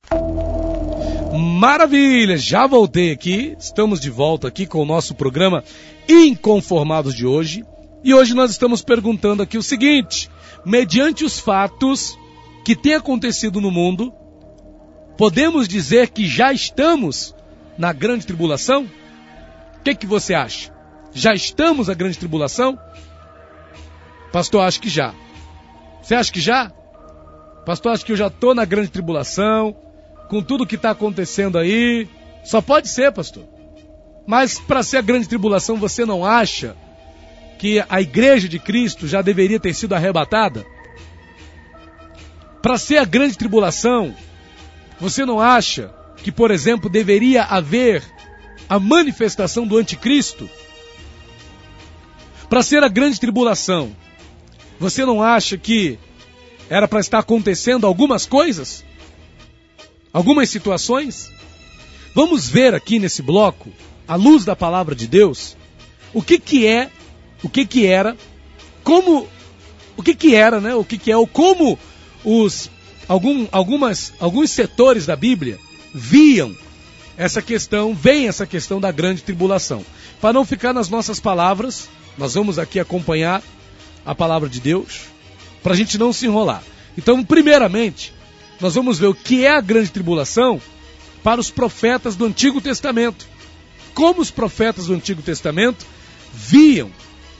Maravilha, 1.59 2.37
já 2.37 2.67
voltei 2.67 3.11
aqui. 3.11 3.55
Estamos 3.59 3.99
de 4.01 4.09
volta 4.09 4.47
aqui 4.49 4.65
com 4.65 4.81
o 4.81 4.85
nosso 4.85 5.15
programa 5.15 5.63
Inconformados 6.09 7.15
de 7.15 7.25
hoje. 7.25 7.63
E 8.03 8.13
hoje 8.13 8.33
nós 8.33 8.51
estamos 8.51 8.81
perguntando 8.81 9.43
aqui 9.43 9.57
o 9.57 9.63
seguinte: 9.63 10.29
mediante 10.65 11.23
os 11.23 11.39
fatos 11.39 12.17
que 12.65 12.75
têm 12.75 12.95
acontecido 12.95 13.61
no 13.61 13.71
mundo, 13.71 14.13
podemos 15.17 15.69
dizer 15.69 16.09
que 16.09 16.27
já 16.27 16.51
estamos 16.51 17.33
na 17.77 17.93
grande 17.93 18.25
tribulação? 18.25 18.89
O 19.79 19.83
que, 19.83 19.95
que 19.95 20.05
você 20.05 20.33
acha? 20.33 20.73
Já 21.13 21.33
estamos 21.33 21.87
na 21.87 21.93
grande 21.93 22.17
tribulação? 22.17 22.77
Pastor, 24.31 24.61
acho 24.61 24.79
que 24.81 24.89
já. 24.89 25.13
Você 26.01 26.15
acha 26.15 26.31
que 26.31 26.41
já? 26.41 26.71
Pastor, 27.65 27.91
acho 27.91 28.05
que 28.05 28.11
eu 28.11 28.17
já 28.17 28.27
estou 28.27 28.53
na 28.53 28.65
grande 28.65 28.89
tribulação, 28.89 29.75
com 30.29 30.41
tudo 30.41 30.65
que 30.65 30.75
está 30.75 30.91
acontecendo 30.91 31.57
aí. 31.57 32.07
Só 32.43 32.61
pode 32.61 32.87
ser, 32.87 33.11
pastor. 33.11 33.43
Mas 34.25 34.59
para 34.59 34.83
ser 34.83 34.97
a 34.97 35.01
grande 35.01 35.27
tribulação, 35.27 35.77
você 35.77 36.05
não 36.05 36.25
acha 36.25 36.75
que 37.57 37.83
a 37.89 38.01
igreja 38.01 38.47
de 38.47 38.59
Cristo 38.59 39.07
já 39.07 39.21
deveria 39.21 39.59
ter 39.59 39.73
sido 39.73 39.93
arrebatada? 39.93 40.65
Para 42.61 42.77
ser 42.77 42.97
a 42.97 43.05
grande 43.05 43.37
tribulação, 43.37 44.15
você 44.99 45.25
não 45.25 45.39
acha 45.39 45.93
que, 46.17 46.31
por 46.31 46.51
exemplo, 46.51 46.89
deveria 46.89 47.43
haver 47.43 48.03
a 48.69 48.79
manifestação 48.79 49.65
do 49.65 49.77
anticristo? 49.77 50.49
Para 52.49 52.63
ser 52.63 52.83
a 52.83 52.87
grande 52.87 53.19
tribulação, 53.19 53.95
você 54.79 55.05
não 55.05 55.21
acha 55.21 55.57
que 55.57 55.99
era 56.69 56.87
para 56.87 56.99
estar 56.99 57.19
acontecendo 57.19 57.85
algumas 57.85 58.25
coisas? 58.25 58.83
Algumas 60.13 60.49
situações? 60.49 61.31
Vamos 62.13 62.49
ver 62.49 62.73
aqui 62.73 62.99
nesse 62.99 63.21
bloco, 63.21 63.71
à 64.07 64.15
luz 64.15 64.45
da 64.45 64.55
palavra 64.55 64.95
de 64.95 65.07
Deus, 65.07 65.55
o 66.13 66.21
que 66.21 66.39
que 66.39 66.65
é, 66.65 66.89
o 67.43 67.49
que 67.49 67.65
que 67.65 67.85
era, 67.85 68.17
como, 68.83 69.27
o 69.95 70.01
que 70.01 70.15
que 70.15 70.33
era, 70.33 70.59
né? 70.59 70.73
O 70.73 70.83
que 70.83 70.97
que 70.97 71.11
é, 71.11 71.17
ou 71.17 71.27
como 71.27 71.77
os 72.23 72.69
algum, 73.07 73.47
algumas, 73.51 74.13
alguns 74.19 74.51
setores 74.51 75.05
da 75.05 75.15
Bíblia 75.15 75.59
viam 75.93 76.55
essa 77.17 77.41
questão, 77.41 77.95
veem 77.95 78.27
essa 78.27 78.45
questão 78.45 78.79
da 78.79 78.91
grande 78.91 79.23
tribulação. 79.23 79.83
Para 80.21 80.33
não 80.33 80.45
ficar 80.45 80.71
nas 80.71 80.89
nossas 80.89 81.19
palavras, 81.19 81.89
nós 82.17 82.35
vamos 82.35 82.59
aqui 82.59 82.79
acompanhar 82.79 83.41
a 84.05 84.13
palavra 84.13 84.47
de 84.47 84.61
Deus, 84.61 85.01
para 85.63 85.73
a 85.73 85.75
gente 85.75 85.97
não 85.97 86.13
se 86.13 86.27
enrolar. 86.27 86.63
Então, 86.97 87.23
primeiramente, 87.23 88.13
nós 88.61 88.75
vamos 88.75 88.99
ver 88.99 89.07
o 89.07 89.15
que 89.15 89.45
é 89.45 89.51
a 89.51 89.61
grande 89.61 89.89
tribulação 89.89 90.61
para 91.23 91.41
os 91.41 91.49
profetas 91.49 92.15
do 92.15 92.25
Antigo 92.25 92.61
Testamento. 92.61 93.27
Como 93.93 94.21
os 94.21 94.31
profetas 94.31 94.85
do 94.85 94.93
Antigo 94.93 95.21
Testamento 95.21 95.85
viam 96.33 96.91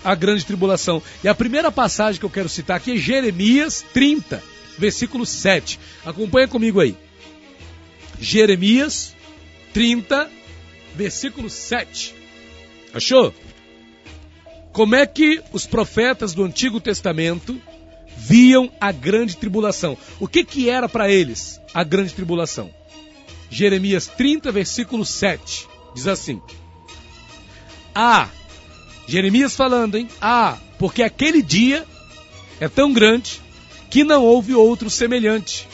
a 0.04 0.16
grande 0.16 0.46
tribulação. 0.46 1.02
E 1.24 1.28
a 1.28 1.36
primeira 1.36 1.72
passagem 1.72 2.20
que 2.20 2.26
eu 2.26 2.30
quero 2.30 2.50
citar 2.50 2.78
aqui 2.78 2.94
é 2.94 2.98
Jeremias 2.98 3.86
30, 3.94 4.44
versículo 4.78 5.26
7. 5.26 5.80
Acompanha 6.06 6.48
comigo 6.48 6.80
aí. 6.80 6.96
Jeremias 8.20 9.16
30, 9.74 10.30
versículo 10.96 11.50
7. 11.50 12.16
Achou? 12.94 13.34
Como 14.72 14.96
é 14.96 15.06
que 15.06 15.42
os 15.52 15.66
profetas 15.66 16.34
do 16.34 16.44
Antigo 16.44 16.80
Testamento 16.80 17.60
viam 18.18 18.72
a 18.82 18.92
grande 18.92 19.38
tribulação. 19.38 19.96
O 20.20 20.28
que 20.28 20.44
que 20.44 20.70
era 20.70 20.90
para 20.90 21.10
eles 21.10 21.62
a 21.74 21.84
grande 21.84 22.14
tribulação? 22.14 22.72
Jeremias 23.50 24.08
30, 24.08 24.52
versículo 24.52 25.06
7, 25.06 25.68
diz 25.94 26.08
assim: 26.08 26.42
Ah, 27.94 28.28
Jeremias 29.08 29.56
falando, 29.56 29.96
hein? 29.96 30.10
Ah, 30.20 30.58
porque 30.80 31.04
aquele 31.04 31.42
dia 31.42 31.86
é 32.60 32.68
tão 32.68 32.92
grande 32.92 33.40
que 33.90 34.04
não 34.04 34.24
houve 34.24 34.54
outro 34.54 34.90
semelhante. 34.90 35.68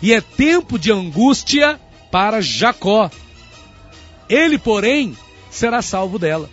E 0.00 0.12
é 0.14 0.20
tempo 0.20 0.78
de 0.78 0.92
angústia 0.92 1.78
para 2.10 2.40
Jacó. 2.40 3.10
Ele, 4.28 4.58
porém, 4.58 5.16
será 5.50 5.82
salvo 5.82 6.18
dela. 6.18 6.48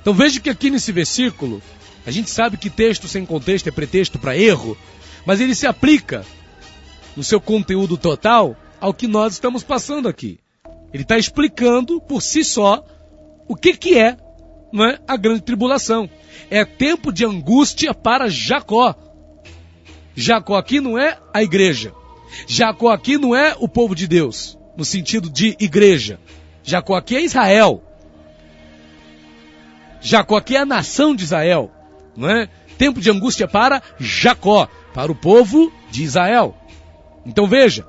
Então 0.00 0.14
veja 0.14 0.40
que 0.40 0.50
aqui 0.50 0.70
nesse 0.70 0.92
versículo, 0.92 1.60
a 2.06 2.10
gente 2.10 2.30
sabe 2.30 2.56
que 2.56 2.70
texto 2.70 3.08
sem 3.08 3.26
contexto 3.26 3.68
é 3.68 3.72
pretexto 3.72 4.18
para 4.18 4.36
erro, 4.36 4.76
mas 5.24 5.40
ele 5.40 5.54
se 5.54 5.66
aplica 5.66 6.24
no 7.16 7.24
seu 7.24 7.40
conteúdo 7.40 7.96
total 7.96 8.56
ao 8.80 8.94
que 8.94 9.08
nós 9.08 9.32
estamos 9.32 9.62
passando 9.64 10.08
aqui. 10.08 10.38
Ele 10.92 11.02
está 11.02 11.18
explicando 11.18 12.00
por 12.00 12.22
si 12.22 12.44
só 12.44 12.84
o 13.48 13.56
que, 13.56 13.76
que 13.76 13.98
é, 13.98 14.16
não 14.72 14.84
é 14.84 14.98
a 15.06 15.16
grande 15.16 15.42
tribulação. 15.42 16.08
É 16.50 16.64
tempo 16.64 17.12
de 17.12 17.24
angústia 17.24 17.92
para 17.92 18.28
Jacó. 18.28 18.94
Jacó 20.14 20.56
aqui 20.56 20.80
não 20.80 20.98
é 20.98 21.18
a 21.34 21.42
igreja. 21.42 21.92
Jacó 22.46 22.90
aqui 22.90 23.18
não 23.18 23.34
é 23.34 23.56
o 23.58 23.68
povo 23.68 23.94
de 23.94 24.06
Deus, 24.06 24.58
no 24.76 24.84
sentido 24.84 25.30
de 25.30 25.56
igreja. 25.58 26.18
Jacó 26.62 26.96
aqui 26.96 27.16
é 27.16 27.22
Israel. 27.22 27.82
Jacó 30.00 30.36
aqui 30.36 30.56
é 30.56 30.60
a 30.60 30.66
nação 30.66 31.14
de 31.14 31.24
Israel, 31.24 31.70
não 32.16 32.28
é? 32.28 32.48
Tempo 32.78 33.00
de 33.00 33.10
angústia 33.10 33.48
para 33.48 33.82
Jacó, 33.98 34.68
para 34.92 35.10
o 35.10 35.14
povo 35.14 35.72
de 35.90 36.02
Israel. 36.02 36.56
Então 37.24 37.46
veja, 37.46 37.86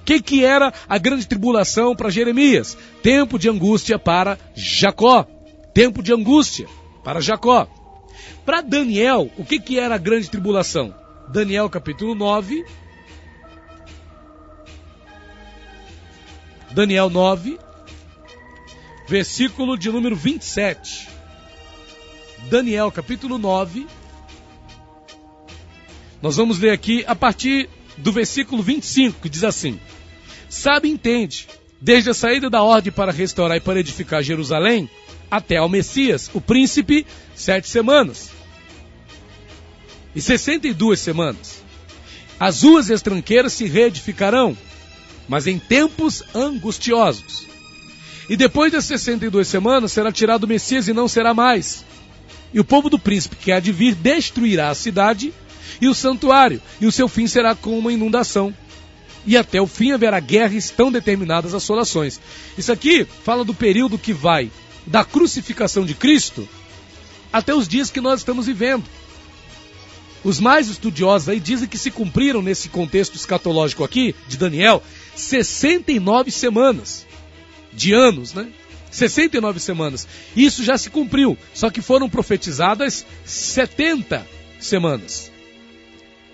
o 0.00 0.04
que, 0.04 0.20
que 0.20 0.44
era 0.44 0.72
a 0.88 0.98
grande 0.98 1.28
tribulação 1.28 1.94
para 1.94 2.10
Jeremias? 2.10 2.76
Tempo 3.02 3.38
de 3.38 3.48
angústia 3.48 3.98
para 3.98 4.38
Jacó. 4.54 5.26
Tempo 5.72 6.02
de 6.02 6.12
angústia 6.12 6.66
para 7.04 7.20
Jacó. 7.20 7.68
Para 8.44 8.60
Daniel, 8.60 9.30
o 9.38 9.44
que, 9.44 9.60
que 9.60 9.78
era 9.78 9.94
a 9.94 9.98
grande 9.98 10.28
tribulação? 10.28 10.92
Daniel 11.28 11.70
capítulo 11.70 12.14
9. 12.14 12.64
Daniel 16.72 17.10
9, 17.10 17.58
versículo 19.06 19.76
de 19.76 19.90
número 19.90 20.16
27. 20.16 21.06
Daniel 22.48 22.90
capítulo 22.90 23.36
9. 23.36 23.86
Nós 26.22 26.36
vamos 26.36 26.58
ler 26.58 26.70
aqui 26.70 27.04
a 27.06 27.14
partir 27.14 27.68
do 27.98 28.10
versículo 28.10 28.62
25, 28.62 29.20
que 29.20 29.28
diz 29.28 29.44
assim: 29.44 29.78
Sabe 30.48 30.88
entende, 30.88 31.46
desde 31.78 32.08
a 32.08 32.14
saída 32.14 32.48
da 32.48 32.62
ordem 32.62 32.90
para 32.90 33.12
restaurar 33.12 33.58
e 33.58 33.60
para 33.60 33.80
edificar 33.80 34.22
Jerusalém, 34.22 34.88
até 35.30 35.58
ao 35.58 35.68
Messias, 35.68 36.30
o 36.32 36.40
príncipe, 36.40 37.06
sete 37.34 37.68
semanas. 37.68 38.30
E 40.14 40.22
sessenta 40.22 40.66
e 40.66 40.72
duas 40.72 41.00
semanas. 41.00 41.62
As 42.40 42.62
ruas 42.62 42.88
e 42.88 42.94
as 42.94 43.02
tranqueiras 43.02 43.52
se 43.52 43.66
reedificarão, 43.66 44.56
mas 45.28 45.46
em 45.46 45.58
tempos 45.58 46.22
angustiosos. 46.34 47.46
E 48.28 48.36
depois 48.36 48.72
das 48.72 48.84
sessenta 48.84 49.26
e 49.26 49.30
duas 49.30 49.48
semanas 49.48 49.92
será 49.92 50.12
tirado 50.12 50.44
o 50.44 50.48
Messias 50.48 50.88
e 50.88 50.92
não 50.92 51.08
será 51.08 51.34
mais. 51.34 51.84
E 52.54 52.60
o 52.60 52.64
povo 52.64 52.88
do 52.88 52.98
príncipe 52.98 53.36
que 53.36 53.52
há 53.52 53.60
de 53.60 53.72
vir 53.72 53.94
destruirá 53.94 54.70
a 54.70 54.74
cidade 54.74 55.32
e 55.80 55.88
o 55.88 55.94
santuário, 55.94 56.60
e 56.80 56.86
o 56.86 56.92
seu 56.92 57.08
fim 57.08 57.26
será 57.26 57.54
como 57.54 57.78
uma 57.78 57.92
inundação. 57.92 58.54
E 59.26 59.36
até 59.36 59.60
o 59.60 59.66
fim 59.66 59.92
haverá 59.92 60.18
guerra 60.20 60.54
e 60.54 60.58
estão 60.58 60.90
determinadas 60.90 61.54
assolações. 61.54 62.20
Isso 62.58 62.72
aqui 62.72 63.06
fala 63.24 63.44
do 63.44 63.54
período 63.54 63.98
que 63.98 64.12
vai 64.12 64.50
da 64.86 65.04
crucificação 65.04 65.84
de 65.84 65.94
Cristo 65.94 66.48
até 67.32 67.54
os 67.54 67.66
dias 67.66 67.90
que 67.90 68.00
nós 68.00 68.20
estamos 68.20 68.46
vivendo. 68.46 68.84
Os 70.24 70.38
mais 70.38 70.68
estudiosos 70.68 71.28
aí 71.28 71.40
dizem 71.40 71.68
que 71.68 71.78
se 71.78 71.90
cumpriram 71.90 72.42
nesse 72.42 72.68
contexto 72.68 73.16
escatológico 73.16 73.82
aqui, 73.82 74.14
de 74.28 74.36
Daniel, 74.36 74.82
69 75.14 76.30
semanas 76.30 77.06
de 77.72 77.92
anos, 77.92 78.34
né? 78.34 78.48
69 78.90 79.58
semanas. 79.58 80.06
Isso 80.36 80.62
já 80.62 80.76
se 80.76 80.90
cumpriu, 80.90 81.36
só 81.54 81.70
que 81.70 81.80
foram 81.80 82.08
profetizadas 82.08 83.06
70 83.24 84.26
semanas. 84.60 85.32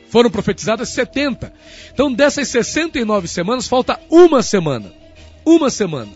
Foram 0.08 0.30
profetizadas 0.30 0.88
70. 0.88 1.52
Então, 1.92 2.12
dessas 2.12 2.48
69 2.48 3.28
semanas, 3.28 3.68
falta 3.68 4.00
uma 4.10 4.42
semana. 4.42 4.92
Uma 5.44 5.70
semana. 5.70 6.10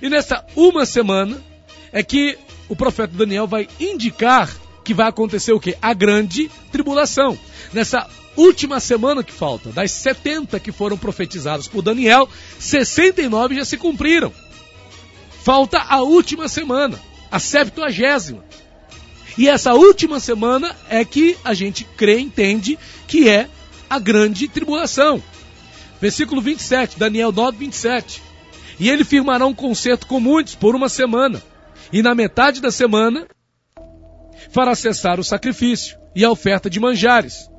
E 0.00 0.08
nessa 0.08 0.44
uma 0.54 0.86
semana 0.86 1.42
é 1.92 2.02
que 2.02 2.38
o 2.68 2.76
profeta 2.76 3.12
Daniel 3.16 3.46
vai 3.46 3.68
indicar 3.78 4.50
que 4.84 4.94
vai 4.94 5.08
acontecer 5.08 5.52
o 5.52 5.60
quê? 5.60 5.76
A 5.80 5.92
grande 5.92 6.50
tribulação. 6.70 7.38
Nessa 7.72 8.08
última 8.40 8.80
semana 8.80 9.22
que 9.22 9.32
falta, 9.32 9.70
das 9.70 9.90
70 9.92 10.58
que 10.58 10.72
foram 10.72 10.96
profetizadas 10.96 11.68
por 11.68 11.82
Daniel, 11.82 12.28
69 12.58 13.56
já 13.56 13.64
se 13.64 13.76
cumpriram. 13.76 14.32
Falta 15.42 15.78
a 15.78 16.00
última 16.00 16.48
semana, 16.48 16.98
a 17.30 17.38
septuagésima. 17.38 18.44
E 19.36 19.48
essa 19.48 19.74
última 19.74 20.18
semana 20.18 20.74
é 20.88 21.04
que 21.04 21.36
a 21.44 21.54
gente 21.54 21.84
crê, 21.84 22.18
entende 22.18 22.78
que 23.06 23.28
é 23.28 23.48
a 23.88 23.98
grande 23.98 24.48
tribulação. 24.48 25.22
Versículo 26.00 26.40
27, 26.40 26.98
Daniel 26.98 27.30
9, 27.30 27.58
27. 27.58 28.22
E 28.78 28.88
ele 28.88 29.04
firmará 29.04 29.44
um 29.46 29.54
concerto 29.54 30.06
com 30.06 30.18
muitos 30.18 30.54
por 30.54 30.74
uma 30.74 30.88
semana. 30.88 31.42
E 31.92 32.02
na 32.02 32.14
metade 32.14 32.60
da 32.60 32.70
semana 32.70 33.26
fará 34.50 34.74
cessar 34.74 35.20
o 35.20 35.24
sacrifício 35.24 35.98
e 36.14 36.24
a 36.24 36.30
oferta 36.30 36.70
de 36.70 36.80
manjares. 36.80 37.49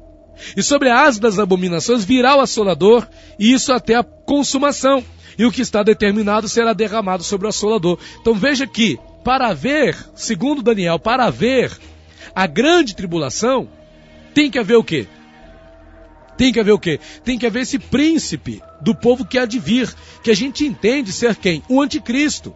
E 0.56 0.64
sobre 0.64 0.90
a 0.90 1.02
asa 1.02 1.20
das 1.20 1.40
abominações 1.40 2.04
virá 2.04 2.36
o 2.36 2.42
assolador, 2.42 3.08
e 3.38 3.54
isso 3.54 3.72
até 3.72 3.96
a 3.96 4.04
consumação. 4.04 5.04
E 5.38 5.46
o 5.46 5.52
que 5.52 5.62
está 5.62 5.82
determinado 5.84 6.48
será 6.50 6.74
derramado 6.74 7.24
sobre 7.24 7.48
o 7.48 7.50
assolador. 7.50 7.98
Então 8.20 8.34
veja 8.34 8.68
que 8.68 9.00
para 9.24 9.48
haver, 9.48 9.98
segundo 10.16 10.62
Daniel, 10.62 11.00
para 11.00 11.26
haver 11.26 11.72
a 12.36 12.48
grande 12.48 12.96
tribulação, 12.96 13.70
tem 14.34 14.50
que 14.50 14.60
haver 14.60 14.76
o 14.76 14.84
quê? 14.84 15.08
Tem 16.38 16.52
que 16.52 16.60
haver 16.60 16.72
o 16.72 16.80
quê? 16.80 17.00
Tem 17.24 17.38
que 17.38 17.46
haver 17.46 17.62
esse 17.62 17.78
príncipe 17.78 18.62
do 18.82 18.96
povo 18.96 19.26
que 19.26 19.38
há 19.38 19.46
de 19.46 19.60
vir, 19.60 19.94
que 20.24 20.32
a 20.32 20.36
gente 20.36 20.66
entende 20.66 21.12
ser 21.12 21.36
quem? 21.36 21.62
O 21.70 21.82
anticristo. 21.82 22.56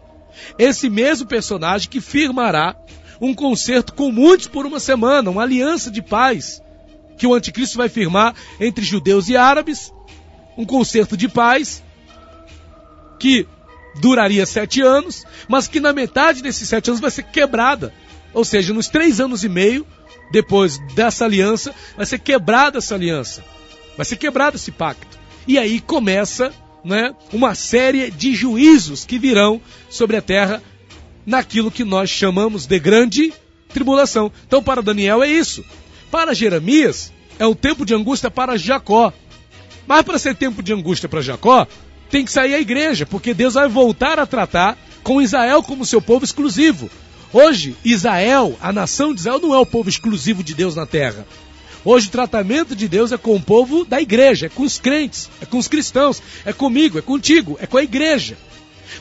Esse 0.58 0.90
mesmo 0.90 1.26
personagem 1.26 1.88
que 1.88 2.00
firmará 2.00 2.74
um 3.20 3.32
concerto 3.34 3.94
com 3.94 4.10
muitos 4.10 4.48
por 4.48 4.66
uma 4.66 4.80
semana, 4.80 5.30
uma 5.30 5.42
aliança 5.42 5.90
de 5.90 6.02
paz, 6.02 6.60
que 7.16 7.26
o 7.26 7.34
anticristo 7.34 7.78
vai 7.78 7.88
firmar 7.88 8.34
entre 8.60 8.84
judeus 8.84 9.28
e 9.28 9.36
árabes, 9.36 9.92
um 10.56 10.64
concerto 10.64 11.16
de 11.16 11.28
paz, 11.28 11.82
que 13.18 13.46
duraria 14.00 14.44
sete 14.44 14.80
anos, 14.82 15.24
mas 15.48 15.66
que 15.66 15.80
na 15.80 15.92
metade 15.92 16.42
desses 16.42 16.68
sete 16.68 16.90
anos 16.90 17.00
vai 17.00 17.10
ser 17.10 17.24
quebrada. 17.24 17.92
Ou 18.32 18.44
seja, 18.44 18.72
nos 18.72 18.88
três 18.88 19.20
anos 19.20 19.44
e 19.44 19.48
meio, 19.48 19.86
depois 20.30 20.78
dessa 20.94 21.24
aliança, 21.24 21.74
vai 21.96 22.06
ser 22.06 22.18
quebrada 22.18 22.78
essa 22.78 22.94
aliança. 22.94 23.44
Vai 23.96 24.04
ser 24.04 24.16
quebrado 24.16 24.56
esse 24.56 24.70
pacto. 24.70 25.18
E 25.46 25.58
aí 25.58 25.80
começa 25.80 26.52
né, 26.84 27.14
uma 27.32 27.54
série 27.54 28.10
de 28.10 28.34
juízos 28.34 29.04
que 29.04 29.18
virão 29.18 29.60
sobre 29.88 30.16
a 30.16 30.22
terra 30.22 30.62
naquilo 31.24 31.70
que 31.70 31.84
nós 31.84 32.10
chamamos 32.10 32.66
de 32.66 32.78
grande 32.78 33.32
tribulação. 33.68 34.30
Então, 34.46 34.62
para 34.62 34.82
Daniel 34.82 35.22
é 35.22 35.28
isso. 35.28 35.64
Para 36.10 36.34
Jeremias, 36.34 37.12
é 37.38 37.46
o 37.46 37.54
tempo 37.54 37.84
de 37.84 37.94
angústia 37.94 38.30
para 38.30 38.56
Jacó. 38.56 39.12
Mas 39.86 40.02
para 40.02 40.18
ser 40.18 40.34
tempo 40.34 40.62
de 40.62 40.72
angústia 40.72 41.08
para 41.08 41.20
Jacó, 41.20 41.66
tem 42.10 42.24
que 42.24 42.32
sair 42.32 42.54
a 42.54 42.60
igreja, 42.60 43.06
porque 43.06 43.34
Deus 43.34 43.54
vai 43.54 43.68
voltar 43.68 44.18
a 44.18 44.26
tratar 44.26 44.76
com 45.02 45.22
Israel 45.22 45.62
como 45.62 45.86
seu 45.86 46.00
povo 46.00 46.24
exclusivo. 46.24 46.90
Hoje, 47.32 47.76
Israel, 47.84 48.56
a 48.60 48.72
nação 48.72 49.12
de 49.12 49.20
Israel, 49.20 49.40
não 49.40 49.54
é 49.54 49.58
o 49.58 49.66
povo 49.66 49.88
exclusivo 49.88 50.42
de 50.42 50.54
Deus 50.54 50.74
na 50.74 50.86
terra. 50.86 51.26
Hoje 51.84 52.08
o 52.08 52.10
tratamento 52.10 52.74
de 52.74 52.88
Deus 52.88 53.12
é 53.12 53.16
com 53.16 53.36
o 53.36 53.40
povo 53.40 53.84
da 53.84 54.00
igreja, 54.00 54.46
é 54.46 54.48
com 54.48 54.64
os 54.64 54.78
crentes, 54.78 55.30
é 55.40 55.46
com 55.46 55.58
os 55.58 55.68
cristãos, 55.68 56.20
é 56.44 56.52
comigo, 56.52 56.98
é 56.98 57.02
contigo, 57.02 57.56
é 57.60 57.66
com 57.66 57.76
a 57.76 57.82
igreja. 57.82 58.36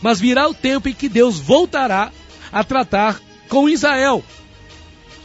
Mas 0.02 0.20
virá 0.20 0.48
o 0.48 0.54
tempo 0.54 0.88
em 0.88 0.94
que 0.94 1.10
Deus 1.10 1.40
voltará 1.40 2.12
a 2.52 2.64
tratar 2.64 3.20
com 3.50 3.68
Israel, 3.68 4.24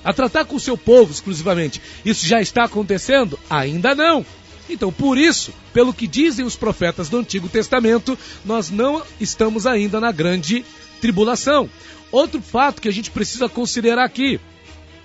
a 0.05 0.13
tratar 0.13 0.45
com 0.45 0.57
o 0.57 0.61
seu 0.61 0.77
povo 0.77 1.13
exclusivamente. 1.13 1.81
Isso 2.05 2.27
já 2.27 2.41
está 2.41 2.65
acontecendo? 2.65 3.39
Ainda 3.49 3.95
não. 3.95 4.25
Então, 4.69 4.93
por 4.93 5.19
isso, 5.19 5.53
pelo 5.73 5.93
que 5.93 6.07
dizem 6.07 6.45
os 6.45 6.55
profetas 6.55 7.09
do 7.09 7.19
Antigo 7.19 7.49
Testamento, 7.49 8.17
nós 8.45 8.71
não 8.71 9.03
estamos 9.21 9.67
ainda 9.67 10.01
na 10.01 10.13
grande 10.13 10.65
tribulação. 11.01 11.69
Outro 12.13 12.41
fato 12.41 12.81
que 12.81 12.89
a 12.89 12.93
gente 12.93 13.11
precisa 13.11 13.49
considerar 13.49 14.05
aqui: 14.05 14.41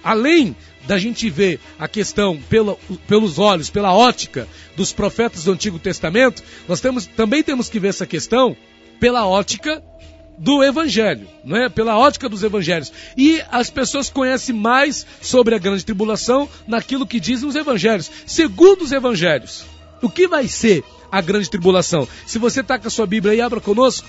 além 0.03 0.55
da 0.85 0.99
gente 0.99 1.29
ver 1.31 1.59
a 1.79 1.87
questão 1.87 2.39
pela, 2.47 2.77
pelos 3.07 3.39
olhos, 3.39 3.71
pela 3.71 3.93
ótica 3.93 4.47
dos 4.75 4.93
profetas 4.93 5.43
do 5.43 5.51
Antigo 5.51 5.79
Testamento, 5.79 6.43
nós 6.67 6.79
temos, 6.79 7.07
também 7.07 7.41
temos 7.41 7.67
que 7.67 7.79
ver 7.79 7.87
essa 7.87 8.05
questão 8.05 8.55
pela 8.99 9.27
ótica 9.27 9.83
do 10.37 10.63
Evangelho, 10.63 11.27
não 11.43 11.57
é? 11.57 11.69
Pela 11.69 11.97
ótica 11.97 12.27
dos 12.27 12.43
Evangelhos. 12.43 12.91
E 13.15 13.41
as 13.51 13.69
pessoas 13.69 14.09
conhecem 14.09 14.53
mais 14.55 15.05
sobre 15.21 15.55
a 15.55 15.59
grande 15.59 15.85
tribulação 15.85 16.49
naquilo 16.67 17.07
que 17.07 17.19
dizem 17.19 17.47
os 17.47 17.55
Evangelhos. 17.55 18.11
Segundo 18.25 18.83
os 18.83 18.91
Evangelhos, 18.91 19.65
o 20.01 20.09
que 20.09 20.27
vai 20.27 20.47
ser 20.47 20.83
a 21.11 21.21
grande 21.21 21.49
tribulação? 21.49 22.07
Se 22.25 22.37
você 22.37 22.61
está 22.61 22.77
com 22.77 22.87
a 22.87 22.91
sua 22.91 23.07
Bíblia 23.07 23.33
aí, 23.33 23.41
abra 23.41 23.61
conosco. 23.61 24.07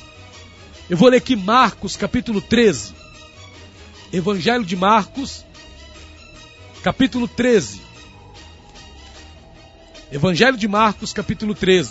Eu 0.89 0.97
vou 0.97 1.09
ler 1.09 1.19
aqui 1.19 1.37
Marcos, 1.37 1.97
capítulo 1.97 2.41
13. 2.41 2.95
Evangelho 4.13 4.65
de 4.65 4.77
Marcos, 4.77 5.45
capítulo 6.83 7.27
13. 7.29 7.81
Evangelho 10.11 10.57
de 10.57 10.69
Marcos, 10.69 11.13
capítulo 11.13 11.55
13. 11.55 11.91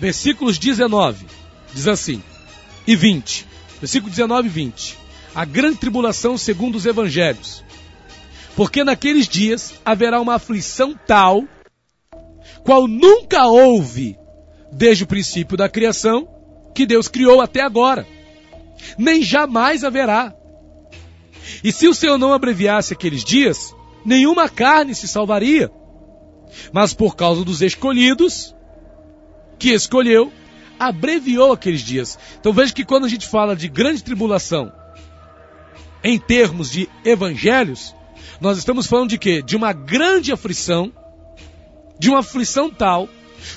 Versículos 0.00 0.58
19. 0.58 1.26
Diz 1.72 1.86
assim: 1.86 2.22
e 2.88 2.96
20. 2.96 3.46
Versículo 3.80 4.10
19 4.10 4.48
e 4.48 4.50
20. 4.50 4.98
A 5.34 5.44
grande 5.44 5.76
tribulação 5.76 6.38
segundo 6.38 6.76
os 6.76 6.86
evangelhos. 6.86 7.62
Porque 8.56 8.82
naqueles 8.82 9.28
dias 9.28 9.74
haverá 9.84 10.18
uma 10.22 10.36
aflição 10.36 10.98
tal, 11.06 11.44
qual 12.64 12.88
nunca 12.88 13.46
houve 13.46 14.18
desde 14.72 15.04
o 15.04 15.06
princípio 15.06 15.56
da 15.56 15.68
criação, 15.68 16.26
que 16.74 16.86
Deus 16.86 17.08
criou 17.08 17.42
até 17.42 17.60
agora. 17.60 18.06
Nem 18.96 19.22
jamais 19.22 19.84
haverá. 19.84 20.34
E 21.62 21.70
se 21.70 21.86
o 21.88 21.94
Senhor 21.94 22.16
não 22.16 22.32
abreviasse 22.32 22.94
aqueles 22.94 23.22
dias, 23.22 23.74
nenhuma 24.04 24.48
carne 24.48 24.94
se 24.94 25.06
salvaria. 25.06 25.70
Mas 26.72 26.94
por 26.94 27.14
causa 27.14 27.44
dos 27.44 27.60
escolhidos, 27.60 28.54
que 29.58 29.74
escolheu, 29.74 30.32
abreviou 30.78 31.52
aqueles 31.52 31.80
dias. 31.80 32.18
Então 32.38 32.52
veja 32.52 32.72
que 32.72 32.84
quando 32.84 33.04
a 33.04 33.08
gente 33.08 33.26
fala 33.26 33.56
de 33.56 33.68
grande 33.68 34.02
tribulação, 34.02 34.72
em 36.02 36.18
termos 36.18 36.70
de 36.70 36.88
evangelhos, 37.04 37.94
nós 38.40 38.58
estamos 38.58 38.86
falando 38.86 39.10
de 39.10 39.18
quê? 39.18 39.42
De 39.42 39.56
uma 39.56 39.72
grande 39.72 40.32
aflição, 40.32 40.92
de 41.98 42.08
uma 42.08 42.20
aflição 42.20 42.70
tal, 42.70 43.08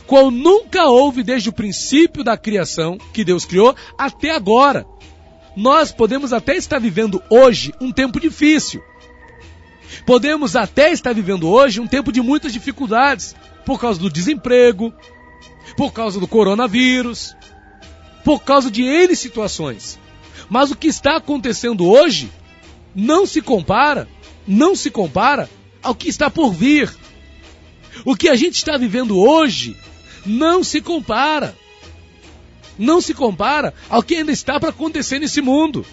qual 0.08 0.32
nunca 0.32 0.86
houve 0.86 1.24
desde 1.24 1.50
o 1.50 1.54
princípio 1.54 2.24
da 2.24 2.38
criação 2.38 2.98
que 3.14 3.24
Deus 3.24 3.46
criou 3.46 3.76
até 3.98 4.32
agora. 4.32 4.86
Nós 5.56 5.92
podemos 5.92 6.34
até 6.34 6.56
estar 6.56 6.80
vivendo 6.80 7.22
hoje 7.30 7.74
um 7.80 7.92
tempo 7.92 8.20
difícil. 8.20 8.82
Podemos 10.06 10.56
até 10.56 10.92
estar 10.92 11.14
vivendo 11.14 11.50
hoje 11.50 11.80
um 11.80 11.88
tempo 11.88 12.12
de 12.12 12.22
muitas 12.22 12.54
dificuldades, 12.54 13.36
por 13.66 13.80
causa 13.80 14.00
do 14.00 14.10
desemprego, 14.10 14.94
por 15.82 15.92
causa 15.92 16.20
do 16.20 16.28
coronavírus, 16.28 17.36
por 18.24 18.44
causa 18.44 18.70
de 18.70 18.84
N 18.84 19.16
situações. 19.16 19.98
Mas 20.48 20.70
o 20.70 20.76
que 20.76 20.86
está 20.86 21.16
acontecendo 21.16 21.88
hoje 21.90 22.32
não 22.94 23.26
se 23.26 23.42
compara, 23.42 24.08
não 24.48 24.76
se 24.76 24.92
compara 24.92 25.50
ao 25.82 25.96
que 25.96 26.08
está 26.08 26.30
por 26.30 26.54
vir. 26.54 26.96
O 28.06 28.16
que 28.16 28.30
a 28.30 28.36
gente 28.36 28.58
está 28.58 28.78
vivendo 28.78 29.18
hoje 29.18 29.76
não 30.24 30.64
se 30.64 30.82
compara. 30.82 31.58
Não 32.78 33.02
se 33.02 33.16
compara 33.16 33.74
ao 33.90 34.04
que 34.04 34.18
ainda 34.18 34.32
está 34.32 34.60
para 34.60 34.70
acontecer 34.70 35.18
nesse 35.18 35.42
mundo. 35.42 35.84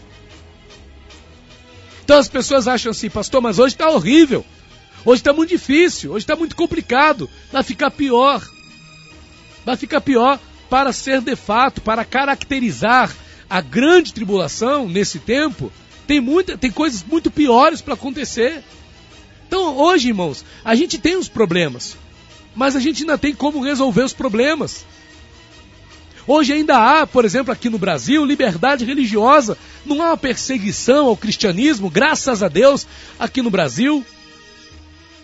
Então 2.04 2.18
as 2.18 2.28
pessoas 2.28 2.68
acham 2.68 2.90
assim, 2.90 3.08
pastor, 3.08 3.40
mas 3.40 3.58
hoje 3.58 3.74
está 3.74 3.88
horrível. 3.88 4.44
Hoje 5.02 5.20
está 5.20 5.32
muito 5.32 5.48
difícil, 5.48 6.12
hoje 6.12 6.24
está 6.24 6.36
muito 6.36 6.54
complicado, 6.54 7.26
vai 7.50 7.62
ficar 7.62 7.90
pior 7.90 8.46
vai 9.68 9.76
ficar 9.76 10.00
pior 10.00 10.40
para 10.70 10.94
ser 10.94 11.20
de 11.20 11.36
fato, 11.36 11.82
para 11.82 12.02
caracterizar 12.02 13.14
a 13.50 13.60
grande 13.60 14.14
tribulação 14.14 14.88
nesse 14.88 15.18
tempo. 15.18 15.70
Tem, 16.06 16.20
muita, 16.20 16.56
tem 16.56 16.70
coisas 16.70 17.04
muito 17.04 17.30
piores 17.30 17.82
para 17.82 17.92
acontecer. 17.92 18.62
Então, 19.46 19.76
hoje, 19.76 20.08
irmãos, 20.08 20.42
a 20.64 20.74
gente 20.74 20.96
tem 20.96 21.16
os 21.16 21.28
problemas, 21.28 21.98
mas 22.54 22.76
a 22.76 22.80
gente 22.80 23.02
ainda 23.02 23.18
tem 23.18 23.34
como 23.34 23.62
resolver 23.62 24.04
os 24.04 24.14
problemas. 24.14 24.86
Hoje 26.26 26.54
ainda 26.54 26.78
há, 26.78 27.06
por 27.06 27.26
exemplo, 27.26 27.52
aqui 27.52 27.68
no 27.68 27.78
Brasil, 27.78 28.24
liberdade 28.24 28.86
religiosa. 28.86 29.56
Não 29.84 30.02
há 30.02 30.06
uma 30.06 30.16
perseguição 30.16 31.08
ao 31.08 31.16
cristianismo, 31.16 31.90
graças 31.90 32.42
a 32.42 32.48
Deus, 32.48 32.86
aqui 33.18 33.42
no 33.42 33.50
Brasil. 33.50 34.04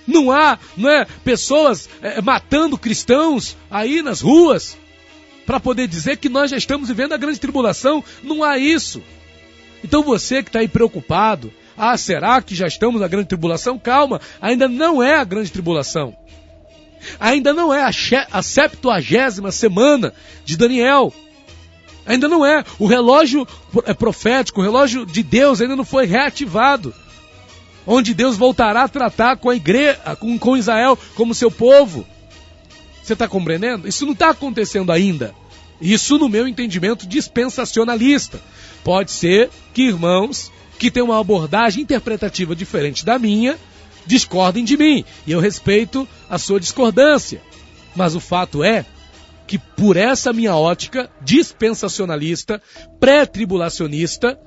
Não 0.07 0.31
há 0.31 0.59
não 0.77 0.91
é, 0.91 1.07
pessoas 1.25 1.89
é, 2.03 2.21
matando 2.21 2.79
cristãos 2.79 3.57
aí 3.71 4.03
nas 4.03 4.21
ruas 4.21 4.77
para 5.47 5.61
poder 5.61 5.87
dizer 5.87 6.17
que 6.17 6.29
nós 6.29 6.51
já 6.51 6.57
estamos 6.57 6.89
vivendo 6.89 7.13
a 7.13 7.19
grande 7.19 7.41
tribulação. 7.41 8.03
Não 8.23 8.43
há 8.43 8.59
isso. 8.59 9.03
Então 9.83 10.03
você 10.03 10.43
que 10.43 10.49
está 10.49 10.61
aí 10.61 10.69
preocupado, 10.69 11.53
ah, 11.77 11.97
será 11.97 12.41
que 12.41 12.55
já 12.55 12.67
estamos 12.67 13.01
na 13.01 13.09
grande 13.09 13.29
tribulação? 13.29 13.79
Calma, 13.79 14.21
ainda 14.41 14.69
não 14.69 15.03
é 15.03 15.17
a 15.17 15.25
grande 15.25 15.51
tribulação. 15.51 16.17
Ainda 17.21 17.53
não 17.53 17.73
é 17.73 17.83
a, 17.83 18.43
septuagésima 18.43 19.53
semana 19.53 20.15
de 20.45 20.57
Daniel. 20.57 21.13
Ainda 22.07 22.29
não 22.29 22.45
é. 22.45 22.65
O 22.79 22.87
relógio 22.87 23.47
é 23.85 23.93
profético, 23.93 24.61
o 24.61 24.65
relógio 24.65 25.05
de 25.05 25.23
Deus 25.23 25.61
ainda 25.61 25.77
não 25.77 25.85
foi 25.85 26.07
reativado 26.07 26.95
onde 27.87 28.15
Deus 28.15 28.37
voltará 28.37 28.85
a 28.85 28.89
tratar 28.89 29.37
com 29.37 29.51
a 29.51 29.57
igreja, 29.57 29.99
com, 30.19 30.39
com 30.39 30.57
Israel 30.57 30.99
como 31.15 31.35
seu 31.35 31.51
povo. 31.51 32.07
Você 33.03 33.13
está 33.13 33.29
compreendendo? 33.29 33.87
Isso 33.87 34.07
não 34.07 34.13
está 34.13 34.31
acontecendo 34.31 34.91
ainda. 34.91 35.35
Isso 35.81 36.19
no 36.19 36.29
meu 36.29 36.49
entendimento 36.49 37.07
dispensacionalista. 37.07 38.41
Pode 38.83 39.11
ser 39.11 39.51
que 39.73 39.83
irmãos 39.83 40.51
que 40.79 40.91
têm 40.91 41.03
uma 41.03 41.21
abordagem 41.21 41.83
interpretativa 41.83 42.57
diferente 42.57 43.05
da 43.05 43.19
minha 43.19 43.59
discordem 44.07 44.65
de 44.65 44.77
mim. 44.77 45.05
E 45.27 45.33
eu 45.33 45.41
respeito 45.41 46.09
a 46.29 46.39
sua 46.39 46.61
discordância. 46.61 47.43
Mas 47.95 48.15
o 48.15 48.21
fato 48.21 48.65
é 48.65 48.85
que 49.47 49.59
por 49.59 49.97
essa 49.97 50.33
minha 50.33 50.57
ótica 50.57 51.11
dispensacionalista, 51.21 52.61
pré-tribulacionista, 52.99 54.39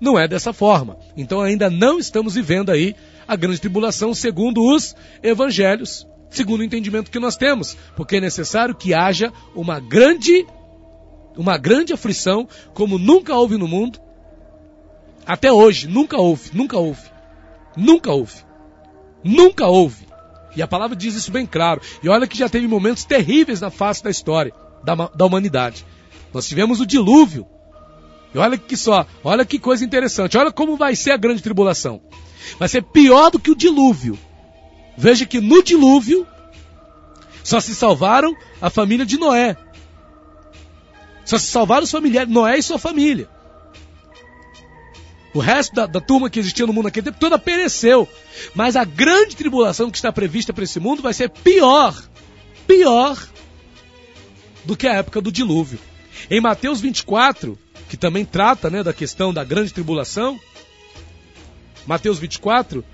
não 0.00 0.18
é 0.18 0.28
dessa 0.28 0.52
forma. 0.52 0.98
Então 1.16 1.40
ainda 1.40 1.70
não 1.70 1.98
estamos 1.98 2.34
vivendo 2.34 2.70
aí 2.70 2.94
a 3.26 3.36
grande 3.36 3.60
tribulação 3.60 4.14
segundo 4.14 4.62
os 4.62 4.94
evangelhos, 5.22 6.06
segundo 6.30 6.60
o 6.60 6.64
entendimento 6.64 7.10
que 7.10 7.18
nós 7.18 7.36
temos, 7.36 7.76
porque 7.96 8.16
é 8.16 8.20
necessário 8.20 8.74
que 8.74 8.94
haja 8.94 9.32
uma 9.54 9.80
grande 9.80 10.46
uma 11.36 11.58
grande 11.58 11.92
aflição 11.92 12.48
como 12.72 12.98
nunca 12.98 13.34
houve 13.34 13.58
no 13.58 13.68
mundo. 13.68 14.00
Até 15.26 15.52
hoje, 15.52 15.86
nunca 15.86 16.16
houve, 16.16 16.50
nunca 16.54 16.78
houve. 16.78 17.10
Nunca 17.76 18.10
houve. 18.12 18.36
Nunca 19.22 19.66
houve. 19.66 20.06
E 20.54 20.62
a 20.62 20.66
palavra 20.66 20.96
diz 20.96 21.14
isso 21.14 21.30
bem 21.30 21.44
claro. 21.44 21.82
E 22.02 22.08
olha 22.08 22.26
que 22.26 22.38
já 22.38 22.48
teve 22.48 22.66
momentos 22.66 23.04
terríveis 23.04 23.60
na 23.60 23.70
face 23.70 24.02
da 24.02 24.08
história 24.08 24.54
da, 24.82 24.94
da 24.94 25.26
humanidade. 25.26 25.84
Nós 26.32 26.46
tivemos 26.48 26.80
o 26.80 26.86
dilúvio, 26.86 27.46
e 28.34 28.38
olha 28.38 28.58
que 28.58 28.76
só, 28.76 29.06
olha 29.24 29.44
que 29.44 29.58
coisa 29.58 29.84
interessante. 29.84 30.36
Olha 30.36 30.52
como 30.52 30.76
vai 30.76 30.94
ser 30.94 31.12
a 31.12 31.16
grande 31.16 31.42
tribulação. 31.42 32.00
Vai 32.58 32.68
ser 32.68 32.82
pior 32.82 33.30
do 33.30 33.38
que 33.38 33.50
o 33.50 33.56
dilúvio. 33.56 34.18
Veja 34.96 35.26
que 35.26 35.40
no 35.40 35.62
dilúvio 35.62 36.26
só 37.42 37.60
se 37.60 37.74
salvaram 37.74 38.36
a 38.60 38.70
família 38.70 39.06
de 39.06 39.18
Noé. 39.18 39.56
Só 41.24 41.38
se 41.38 41.46
salvaram 41.46 41.84
os 41.84 41.90
familiares, 41.90 42.32
Noé 42.32 42.58
e 42.58 42.62
sua 42.62 42.78
família. 42.78 43.28
O 45.34 45.38
resto 45.38 45.74
da, 45.74 45.86
da, 45.86 46.00
turma 46.00 46.30
que 46.30 46.38
existia 46.38 46.66
no 46.66 46.72
mundo 46.72 46.86
naquele 46.86 47.06
tempo 47.06 47.18
toda 47.18 47.38
pereceu. 47.38 48.08
Mas 48.54 48.74
a 48.74 48.84
grande 48.84 49.36
tribulação 49.36 49.90
que 49.90 49.98
está 49.98 50.10
prevista 50.10 50.52
para 50.52 50.64
esse 50.64 50.80
mundo 50.80 51.02
vai 51.02 51.12
ser 51.12 51.28
pior, 51.28 51.94
pior 52.66 53.18
do 54.64 54.76
que 54.76 54.86
a 54.86 54.94
época 54.94 55.20
do 55.20 55.30
dilúvio. 55.30 55.78
Em 56.30 56.40
Mateus 56.40 56.80
24, 56.80 57.58
que 57.88 57.96
também 57.96 58.24
trata 58.24 58.70
né, 58.70 58.82
da 58.82 58.92
questão 58.92 59.32
da 59.32 59.44
grande 59.44 59.72
tribulação. 59.72 60.38
Mateus 61.86 62.18
24, 62.18 62.84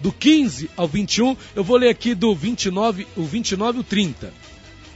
do 0.00 0.12
15 0.12 0.70
ao 0.76 0.86
21, 0.86 1.36
eu 1.54 1.64
vou 1.64 1.76
ler 1.76 1.88
aqui 1.88 2.14
do 2.14 2.34
29, 2.34 3.06
o 3.16 3.24
29 3.24 3.78
e 3.78 3.80
o 3.80 3.84
30, 3.84 4.32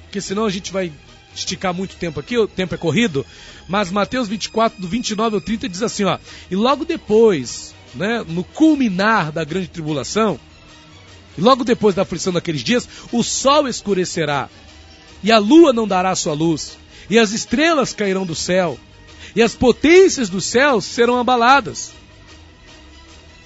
porque 0.03 0.21
senão 0.21 0.45
a 0.45 0.51
gente 0.51 0.73
vai 0.73 0.93
esticar 1.35 1.73
muito 1.73 1.97
tempo 1.97 2.21
aqui, 2.21 2.37
o 2.37 2.47
tempo 2.47 2.75
é 2.75 2.79
corrido, 2.79 3.25
mas 3.69 3.91
Mateus 3.91 4.29
24, 4.29 4.81
do 4.81 4.89
29 4.89 5.37
ao 5.37 5.41
30 5.41 5.69
diz 5.69 5.83
assim, 5.83 6.05
ó, 6.05 6.19
e 6.51 6.57
logo 6.57 6.85
depois, 6.85 7.75
né, 7.95 8.25
no 8.27 8.45
culminar 8.45 9.33
da 9.33 9.45
grande 9.45 9.69
tribulação, 9.69 10.39
e 11.37 11.41
logo 11.41 11.65
depois 11.65 11.95
da 11.95 12.03
aflição 12.03 12.33
daqueles 12.33 12.63
dias, 12.63 12.89
o 13.13 13.23
sol 13.23 13.69
escurecerá, 13.69 14.49
e 15.23 15.33
a 15.33 15.39
lua 15.39 15.73
não 15.73 15.87
dará 15.87 16.15
sua 16.15 16.35
luz, 16.35 16.77
e 17.11 17.19
as 17.19 17.33
estrelas 17.33 17.93
cairão 17.93 18.27
do 18.27 18.35
céu, 18.35 18.79
e 19.39 19.43
as 19.43 19.55
potências 19.55 20.29
dos 20.29 20.45
céus 20.47 20.85
serão 20.85 21.17
abaladas. 21.17 21.93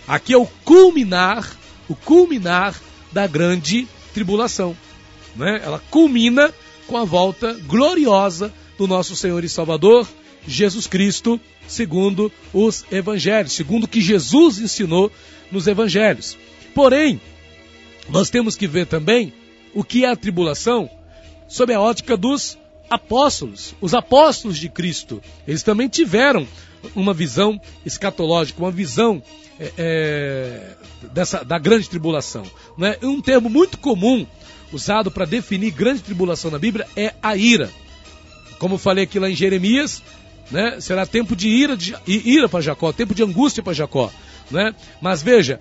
Aqui 0.09 0.33
é 0.33 0.39
o 0.39 0.47
culminar, 0.47 1.55
o 1.87 1.95
culminar 1.95 2.81
da 3.13 3.27
grande 3.27 3.87
tribulação. 4.15 4.75
Né? 5.37 5.61
Ela 5.63 5.83
culmina 5.91 6.51
com 6.87 6.97
a 6.97 7.05
volta 7.05 7.53
gloriosa 7.67 8.51
do 8.79 8.87
nosso 8.87 9.15
Senhor 9.15 9.45
e 9.45 9.51
Salvador, 9.51 10.09
Jesus 10.49 10.87
Cristo, 10.87 11.39
segundo 11.69 12.33
os 12.55 12.87
evangelhos, 12.91 13.53
segundo 13.53 13.85
o 13.85 13.89
que 13.89 14.01
Jesus 14.01 14.61
ensinou 14.61 15.13
nos 15.51 15.67
evangelhos. 15.67 16.39
Porém, 16.75 17.21
nós 18.09 18.31
temos 18.31 18.57
que 18.57 18.67
ver 18.67 18.87
também 18.87 19.31
o 19.75 19.85
que 19.85 20.07
é 20.07 20.09
a 20.09 20.17
tribulação 20.17 20.89
sob 21.47 21.75
a 21.75 21.79
ótica 21.83 22.17
dos 22.17 22.57
apóstolos, 22.93 23.75
os 23.81 23.95
apóstolos 23.95 24.59
de 24.59 24.69
Cristo. 24.69 25.23
Eles 25.49 25.63
também 25.63 25.89
tiveram 25.89 26.47
uma 26.95 27.15
visão 27.15 27.59
escatológica, 27.87 28.61
uma 28.63 28.71
visão 28.71 29.23
é, 29.59 29.73
é, 29.79 30.77
dessa, 31.13 31.43
da 31.43 31.59
grande 31.59 31.89
tribulação. 31.89 32.45
Né? 32.77 32.97
Um 33.03 33.23
termo 33.23 33.49
muito 33.49 33.79
comum 33.79 34.27
usado 34.73 35.11
para 35.11 35.25
definir 35.25 35.71
grande 35.71 36.03
tribulação 36.03 36.51
na 36.51 36.59
Bíblia 36.59 36.87
é 36.95 37.15
a 37.23 37.35
ira. 37.35 37.71
Como 38.59 38.75
eu 38.75 38.79
falei 38.79 39.05
aqui 39.05 39.19
lá 39.19 39.31
em 39.31 39.35
Jeremias, 39.35 40.03
né? 40.51 40.79
será 40.81 41.07
tempo 41.07 41.35
de 41.35 41.49
ira, 41.49 41.77
de, 41.77 41.97
ira 42.07 42.49
para 42.49 42.61
Jacó, 42.61 42.93
tempo 42.93 43.15
de 43.15 43.23
angústia 43.23 43.63
para 43.63 43.73
Jacó. 43.73 44.11
Né? 44.51 44.75
Mas 45.01 45.23
veja, 45.23 45.59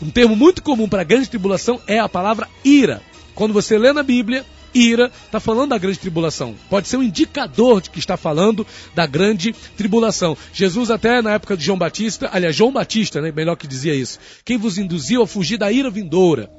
um 0.00 0.10
termo 0.10 0.36
muito 0.36 0.62
comum 0.62 0.88
para 0.88 1.02
grande 1.02 1.28
tribulação 1.28 1.80
é 1.88 1.98
a 1.98 2.08
palavra 2.08 2.48
ira. 2.64 3.02
Quando 3.34 3.52
você 3.52 3.76
lê 3.76 3.92
na 3.92 4.02
Bíblia, 4.04 4.44
ira 4.74 5.10
está 5.26 5.40
falando 5.40 5.70
da 5.70 5.78
grande 5.78 5.98
tribulação. 5.98 6.54
Pode 6.68 6.88
ser 6.88 6.96
um 6.96 7.02
indicador 7.02 7.80
de 7.80 7.90
que 7.90 7.98
está 7.98 8.16
falando 8.16 8.66
da 8.94 9.06
grande 9.06 9.52
tribulação. 9.76 10.36
Jesus 10.52 10.90
até 10.90 11.22
na 11.22 11.32
época 11.32 11.56
de 11.56 11.64
João 11.64 11.78
Batista, 11.78 12.28
aliás, 12.32 12.54
João 12.54 12.72
Batista, 12.72 13.20
né, 13.20 13.32
melhor 13.32 13.56
que 13.56 13.66
dizia 13.66 13.94
isso. 13.94 14.18
Quem 14.44 14.56
vos 14.56 14.78
induziu 14.78 15.22
a 15.22 15.26
fugir 15.26 15.58
da 15.58 15.70
ira 15.70 15.90
vindoura? 15.90 16.50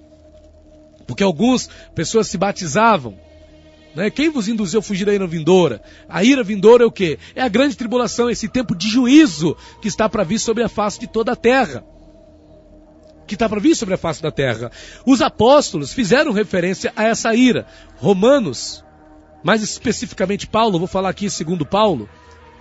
Porque 1.08 1.24
algumas 1.24 1.70
pessoas 1.96 2.28
se 2.28 2.38
batizavam. 2.38 3.18
Né? 3.96 4.10
Quem 4.10 4.30
vos 4.30 4.48
induziu 4.48 4.80
a 4.80 4.84
fugir 4.84 5.06
da 5.06 5.14
ira 5.14 5.26
vindoura? 5.26 5.82
A 6.08 6.24
ira 6.24 6.44
vindoura 6.44 6.84
é 6.84 6.88
o 6.88 6.92
quê? 6.92 7.18
É 7.36 7.42
a 7.42 7.48
grande 7.48 7.76
tribulação, 7.76 8.30
esse 8.30 8.48
tempo 8.48 8.76
de 8.76 8.88
juízo 8.88 9.58
que 9.82 9.88
está 9.88 10.08
para 10.08 10.24
vir 10.24 10.40
sobre 10.40 10.64
a 10.64 10.70
face 10.70 11.00
de 11.00 11.08
toda 11.08 11.32
a 11.32 11.36
terra 11.36 11.84
que 13.30 13.36
está 13.36 13.48
para 13.48 13.60
vir 13.60 13.76
sobre 13.76 13.94
a 13.94 13.98
face 13.98 14.22
da 14.22 14.32
terra. 14.32 14.72
Os 15.06 15.22
apóstolos 15.22 15.94
fizeram 15.94 16.34
referência 16.34 16.92
a 16.96 17.04
essa 17.04 17.34
ira. 17.36 17.68
Romanos, 17.98 18.84
mais 19.44 19.62
especificamente 19.62 20.48
Paulo, 20.48 20.80
vou 20.80 20.88
falar 20.88 21.10
aqui 21.10 21.30
segundo 21.30 21.66
Paulo, 21.66 22.10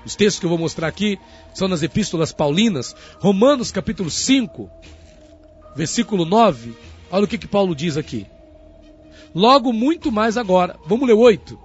os 0.04 0.14
textos 0.14 0.38
que 0.38 0.46
eu 0.46 0.50
vou 0.50 0.58
mostrar 0.58 0.86
aqui 0.86 1.18
são 1.54 1.66
nas 1.68 1.82
epístolas 1.82 2.32
paulinas. 2.32 2.94
Romanos 3.18 3.72
capítulo 3.72 4.10
5, 4.10 4.70
versículo 5.74 6.24
9. 6.24 6.74
Olha 7.10 7.24
o 7.24 7.28
que, 7.28 7.38
que 7.38 7.48
Paulo 7.48 7.74
diz 7.74 7.96
aqui. 7.96 8.26
Logo 9.34 9.72
muito 9.72 10.12
mais 10.12 10.36
agora. 10.36 10.76
Vamos 10.86 11.08
ler 11.08 11.14
8. 11.14 11.58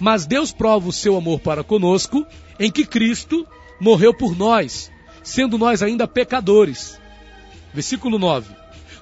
Mas 0.00 0.26
Deus 0.26 0.52
prova 0.52 0.88
o 0.88 0.92
seu 0.92 1.16
amor 1.16 1.40
para 1.40 1.62
conosco 1.62 2.26
em 2.58 2.70
que 2.70 2.84
Cristo 2.84 3.46
morreu 3.80 4.12
por 4.12 4.36
nós, 4.36 4.90
sendo 5.22 5.58
nós 5.58 5.82
ainda 5.82 6.08
pecadores. 6.08 6.98
Versículo 7.76 8.18
9. 8.18 8.54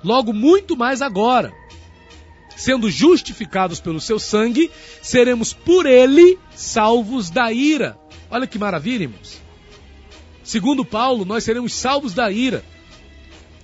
Logo, 0.03 0.33
muito 0.33 0.77
mais 0.77 1.01
agora, 1.01 1.55
sendo 2.57 2.91
justificados 2.91 3.79
pelo 3.79 4.01
seu 4.01 4.19
sangue, 4.19 4.69
seremos 5.01 5.53
por 5.53 5.87
ele 5.87 6.37
salvos 6.57 7.31
da 7.31 7.53
ira. 7.53 7.97
Olha 8.29 8.49
que 8.49 8.59
maravilha, 8.59 9.05
irmãos. 9.05 9.41
Segundo 10.43 10.85
Paulo, 10.85 11.25
nós 11.25 11.45
seremos 11.45 11.73
salvos 11.73 12.15
da 12.15 12.33
ira. 12.33 12.65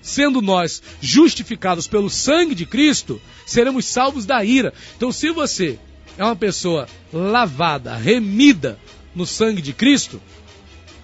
Sendo 0.01 0.40
nós 0.40 0.81
justificados 1.01 1.88
pelo 1.88 2.09
sangue 2.09 2.55
de 2.55 2.64
Cristo, 2.64 3.20
seremos 3.44 3.87
salvos 3.87 4.25
da 4.25 4.44
ira. 4.44 4.73
Então, 4.96 5.11
se 5.11 5.33
você 5.33 5.77
é 6.16 6.25
uma 6.25 6.37
pessoa 6.37 6.87
lavada, 7.12 7.96
remida 7.96 8.79
no 9.12 9.27
sangue 9.27 9.61
de 9.61 9.73
Cristo, 9.73 10.23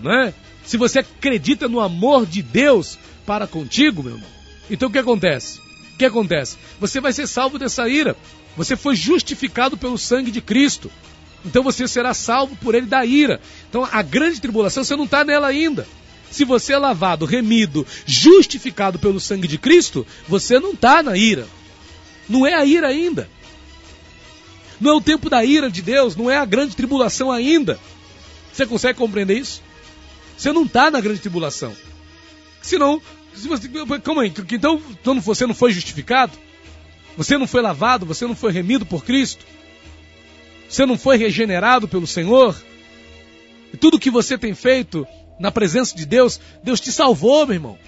né? 0.00 0.32
se 0.64 0.76
você 0.76 1.00
acredita 1.00 1.68
no 1.68 1.80
amor 1.80 2.24
de 2.24 2.40
Deus, 2.40 2.96
para 3.26 3.46
contigo, 3.46 4.02
meu 4.02 4.14
irmão. 4.14 4.30
Então 4.70 4.88
o 4.88 4.92
que 4.92 4.98
acontece? 4.98 5.58
O 5.94 5.98
que 5.98 6.04
acontece? 6.04 6.56
Você 6.80 7.00
vai 7.00 7.12
ser 7.12 7.26
salvo 7.26 7.58
dessa 7.58 7.88
ira. 7.88 8.16
Você 8.56 8.76
foi 8.76 8.94
justificado 8.94 9.76
pelo 9.76 9.98
sangue 9.98 10.30
de 10.30 10.40
Cristo. 10.40 10.90
Então 11.44 11.62
você 11.62 11.86
será 11.86 12.14
salvo 12.14 12.56
por 12.56 12.74
ele 12.74 12.86
da 12.86 13.04
ira. 13.04 13.40
Então 13.68 13.86
a 13.90 14.02
grande 14.02 14.40
tribulação, 14.40 14.84
você 14.84 14.96
não 14.96 15.04
está 15.04 15.24
nela 15.24 15.48
ainda. 15.48 15.86
Se 16.30 16.44
você 16.44 16.72
é 16.72 16.78
lavado, 16.78 17.24
remido, 17.24 17.86
justificado 18.04 18.98
pelo 18.98 19.20
sangue 19.20 19.46
de 19.46 19.58
Cristo, 19.58 20.06
você 20.28 20.58
não 20.58 20.72
está 20.72 21.02
na 21.02 21.16
ira. 21.16 21.46
Não 22.28 22.46
é 22.46 22.54
a 22.54 22.64
ira 22.64 22.88
ainda. 22.88 23.28
Não 24.80 24.92
é 24.92 24.94
o 24.94 25.00
tempo 25.00 25.30
da 25.30 25.44
ira 25.44 25.70
de 25.70 25.80
Deus, 25.80 26.16
não 26.16 26.30
é 26.30 26.36
a 26.36 26.44
grande 26.44 26.76
tribulação 26.76 27.30
ainda. 27.30 27.78
Você 28.52 28.66
consegue 28.66 28.98
compreender 28.98 29.38
isso? 29.38 29.62
Você 30.36 30.52
não 30.52 30.64
está 30.64 30.90
na 30.90 31.00
grande 31.00 31.20
tribulação. 31.20 31.74
Senão, 32.60 33.00
se 33.00 33.15
calma 34.02 34.22
aí, 34.22 34.28
então, 34.28 34.82
então 34.90 35.20
você 35.20 35.46
não 35.46 35.54
foi 35.54 35.72
justificado? 35.72 36.32
Você 37.16 37.38
não 37.38 37.46
foi 37.46 37.62
lavado? 37.62 38.04
Você 38.06 38.26
não 38.26 38.36
foi 38.36 38.52
remido 38.52 38.84
por 38.84 39.04
Cristo? 39.04 39.44
Você 40.68 40.84
não 40.84 40.98
foi 40.98 41.16
regenerado 41.16 41.88
pelo 41.88 42.06
Senhor? 42.06 42.54
E 43.72 43.76
tudo 43.76 43.98
que 43.98 44.10
você 44.10 44.36
tem 44.36 44.54
feito 44.54 45.06
na 45.38 45.50
presença 45.50 45.96
de 45.96 46.04
Deus, 46.04 46.40
Deus 46.62 46.80
te 46.80 46.92
salvou, 46.92 47.46
meu 47.46 47.54
irmão. 47.54 47.78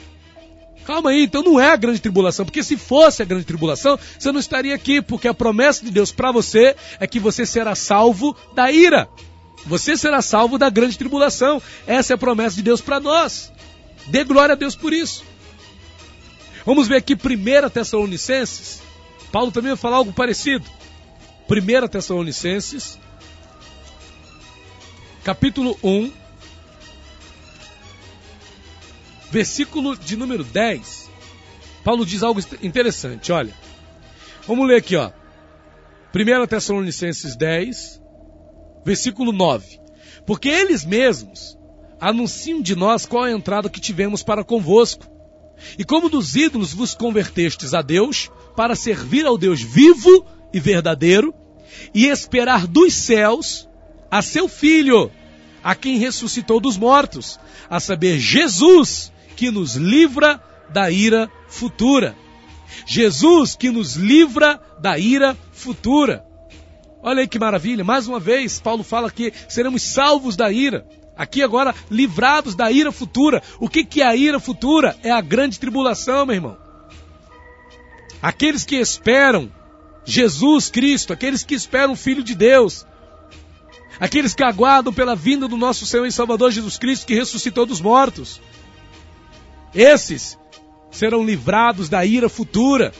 Calma 0.85 1.11
aí, 1.11 1.25
então 1.25 1.43
não 1.43 1.61
é 1.61 1.71
a 1.71 1.77
grande 1.77 2.01
tribulação, 2.01 2.47
porque 2.47 2.63
se 2.63 2.77
fosse 2.77 3.23
a 3.23 3.25
grande 3.27 3.45
tribulação, 3.45 3.99
você 4.19 4.33
não 4.33 4.41
estaria 4.41 4.75
aqui, 4.75 5.03
porque 5.03 5.29
a 5.29 5.35
promessa 5.35 5.85
de 5.85 5.91
Deus 5.91 6.11
para 6.11 6.33
você 6.33 6.75
é 6.99 7.07
que 7.07 7.21
você 7.21 7.45
será 7.45 7.75
salvo 7.75 8.35
da 8.55 8.73
ira. 8.73 9.07
Você 9.67 9.99
será 9.99 10.23
salvo 10.23 10.57
da 10.57 10.71
grande 10.71 10.97
tribulação. 10.97 11.61
Essa 11.87 12.13
é 12.13 12.15
a 12.15 12.19
promessa 12.19 12.57
de 12.57 12.63
Deus 12.63 12.81
para 12.81 12.99
nós. 12.99 13.53
Dê 14.07 14.25
glória 14.25 14.55
a 14.55 14.57
Deus 14.57 14.75
por 14.75 14.93
isso. 14.93 15.25
Vamos 16.69 16.87
ver 16.87 16.97
aqui 16.97 17.15
1 17.15 17.71
Tessalonicenses. 17.71 18.83
Paulo 19.33 19.51
também 19.51 19.71
vai 19.71 19.77
falar 19.79 19.97
algo 19.97 20.13
parecido. 20.13 20.67
1 21.49 21.89
Tessalonicenses, 21.89 22.99
capítulo 25.25 25.79
1, 25.83 26.13
versículo 29.31 29.97
de 29.97 30.15
número 30.15 30.45
10. 30.45 31.09
Paulo 31.83 32.05
diz 32.05 32.23
algo 32.23 32.39
interessante, 32.63 33.33
olha. 33.33 33.55
Vamos 34.47 34.69
ler 34.69 34.77
aqui, 34.77 34.95
ó. 34.95 35.11
1 36.15 36.47
Tessalonicenses 36.49 37.35
10, 37.35 38.03
versículo 38.85 39.33
9. 39.33 39.81
Porque 40.27 40.51
eles 40.51 40.85
mesmos 40.85 41.57
anunciam 41.99 42.61
de 42.61 42.77
nós 42.77 43.07
qual 43.07 43.25
a 43.25 43.33
entrada 43.33 43.71
que 43.71 43.81
tivemos 43.81 44.23
para 44.23 44.45
convosco. 44.45 45.18
E 45.79 45.85
como 45.85 46.09
dos 46.09 46.37
ídolos 46.37 46.73
vos 46.73 46.95
convertestes 46.95 47.75
a 47.75 47.83
Deus, 47.83 48.31
para 48.57 48.75
servir 48.75 49.27
ao 49.27 49.39
Deus 49.39 49.61
vivo 49.61 50.27
e 50.53 50.61
verdadeiro, 50.61 51.35
e 51.95 52.07
esperar 52.07 52.67
dos 52.67 52.95
céus 52.95 53.69
a 54.11 54.23
seu 54.23 54.49
Filho, 54.49 55.11
a 55.63 55.75
quem 55.75 55.99
ressuscitou 55.99 56.61
dos 56.61 56.77
mortos, 56.77 57.39
a 57.69 57.79
saber, 57.79 58.19
Jesus, 58.19 59.13
que 59.37 59.51
nos 59.51 59.75
livra 59.75 60.43
da 60.71 60.91
ira 60.91 61.31
futura. 61.49 62.17
Jesus 62.87 63.57
que 63.57 63.71
nos 63.71 63.97
livra 63.97 64.61
da 64.81 64.99
ira 64.99 65.37
futura. 65.53 66.25
Olha 67.03 67.21
aí 67.21 67.29
que 67.29 67.39
maravilha, 67.39 67.85
mais 67.85 68.09
uma 68.09 68.19
vez, 68.19 68.61
Paulo 68.61 68.83
fala 68.83 69.11
que 69.11 69.33
seremos 69.49 69.83
salvos 69.83 70.37
da 70.37 70.51
ira. 70.51 70.87
Aqui 71.19 71.43
agora, 71.43 71.75
livrados 71.91 72.55
da 72.55 72.71
ira 72.71 72.93
futura. 72.93 73.43
O 73.59 73.69
que, 73.69 73.85
que 73.85 74.01
é 74.01 74.07
a 74.07 74.15
ira 74.15 74.39
futura? 74.39 74.97
É 75.03 75.11
a 75.11 75.21
grande 75.21 75.59
tribulação, 75.59 76.25
meu 76.25 76.37
irmão. 76.37 76.57
Aqueles 78.23 78.65
que 78.65 78.77
esperam 78.77 79.53
Jesus 80.05 80.71
Cristo, 80.71 81.13
aqueles 81.13 81.43
que 81.43 81.57
esperam 81.57 81.95
o 81.95 81.97
Filho 81.97 82.23
de 82.23 82.37
Deus, 82.37 82.87
aqueles 83.99 84.33
que 84.33 84.45
aguardam 84.45 84.93
pela 84.93 85.17
vinda 85.17 85.49
do 85.49 85.57
nosso 85.57 85.85
Senhor 85.85 86.07
e 86.07 86.13
Salvador 86.13 86.53
Jesus 86.53 86.79
Cristo, 86.79 87.05
que 87.05 87.15
ressuscitou 87.17 87.67
dos 87.67 87.81
mortos. 87.81 88.41
Esses 89.75 90.39
serão 90.89 91.25
livrados 91.25 91.89
da 91.89 92.05
ira 92.05 92.29
futura. 92.29 92.93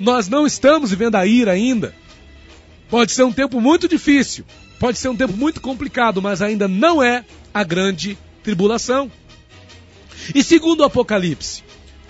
Nós 0.00 0.28
não 0.28 0.44
estamos 0.44 0.90
vivendo 0.90 1.14
a 1.14 1.24
ira 1.24 1.52
ainda. 1.52 1.94
Pode 2.90 3.12
ser 3.12 3.22
um 3.22 3.32
tempo 3.32 3.60
muito 3.60 3.88
difícil, 3.88 4.44
pode 4.84 4.98
ser 4.98 5.08
um 5.08 5.16
tempo 5.16 5.32
muito 5.34 5.62
complicado, 5.62 6.20
mas 6.20 6.42
ainda 6.42 6.68
não 6.68 7.02
é 7.02 7.24
a 7.54 7.64
grande 7.64 8.18
tribulação. 8.42 9.10
E 10.34 10.44
segundo 10.44 10.80
o 10.80 10.84
Apocalipse, 10.84 11.62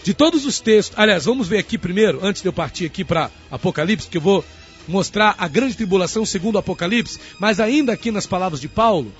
de 0.02 0.12
todos 0.12 0.44
os 0.44 0.58
textos, 0.58 0.98
aliás, 0.98 1.26
vamos 1.26 1.46
ver 1.46 1.58
aqui 1.58 1.78
primeiro, 1.78 2.18
antes 2.20 2.42
de 2.42 2.48
eu 2.48 2.52
partir 2.52 2.86
aqui 2.86 3.04
para 3.04 3.30
Apocalipse, 3.48 4.08
que 4.08 4.16
eu 4.16 4.20
vou 4.20 4.44
mostrar 4.88 5.36
a 5.38 5.46
grande 5.46 5.76
tribulação 5.76 6.26
segundo 6.26 6.56
o 6.56 6.58
Apocalipse, 6.58 7.20
mas 7.38 7.60
ainda 7.60 7.92
aqui 7.92 8.10
nas 8.10 8.26
palavras 8.26 8.60
de 8.60 8.66
Paulo, 8.66 9.12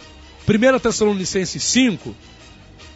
1 0.48 0.80
Tessalonicenses 0.80 1.62
5, 1.62 2.12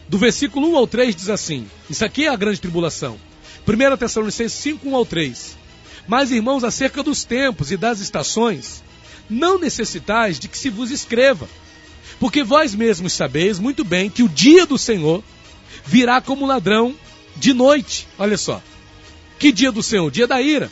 do 0.09 0.17
versículo 0.17 0.71
1 0.71 0.75
ao 0.75 0.87
3 0.87 1.15
diz 1.15 1.29
assim: 1.29 1.69
Isso 1.89 2.03
aqui 2.03 2.25
é 2.25 2.27
a 2.27 2.35
grande 2.35 2.59
tribulação. 2.59 3.17
1 3.65 3.95
Tessalonicenses 3.95 4.59
5, 4.59 4.89
1 4.89 4.93
ao 4.93 5.05
3. 5.05 5.57
Mas, 6.05 6.31
irmãos, 6.31 6.65
acerca 6.65 7.01
dos 7.01 7.23
tempos 7.23 7.71
e 7.71 7.77
das 7.77 8.01
estações, 8.01 8.83
não 9.29 9.59
necessitais 9.59 10.39
de 10.39 10.47
que 10.47 10.57
se 10.57 10.69
vos 10.69 10.91
escreva, 10.91 11.47
porque 12.19 12.43
vós 12.43 12.73
mesmos 12.75 13.13
sabeis 13.13 13.59
muito 13.59 13.83
bem 13.83 14.09
que 14.09 14.23
o 14.23 14.29
dia 14.29 14.65
do 14.65 14.77
Senhor 14.77 15.23
virá 15.85 16.19
como 16.19 16.45
ladrão 16.45 16.95
de 17.35 17.53
noite. 17.53 18.07
Olha 18.17 18.37
só. 18.37 18.61
Que 19.37 19.51
dia 19.51 19.71
do 19.71 19.81
Senhor? 19.81 20.05
O 20.05 20.11
dia 20.11 20.27
da 20.27 20.41
ira. 20.41 20.69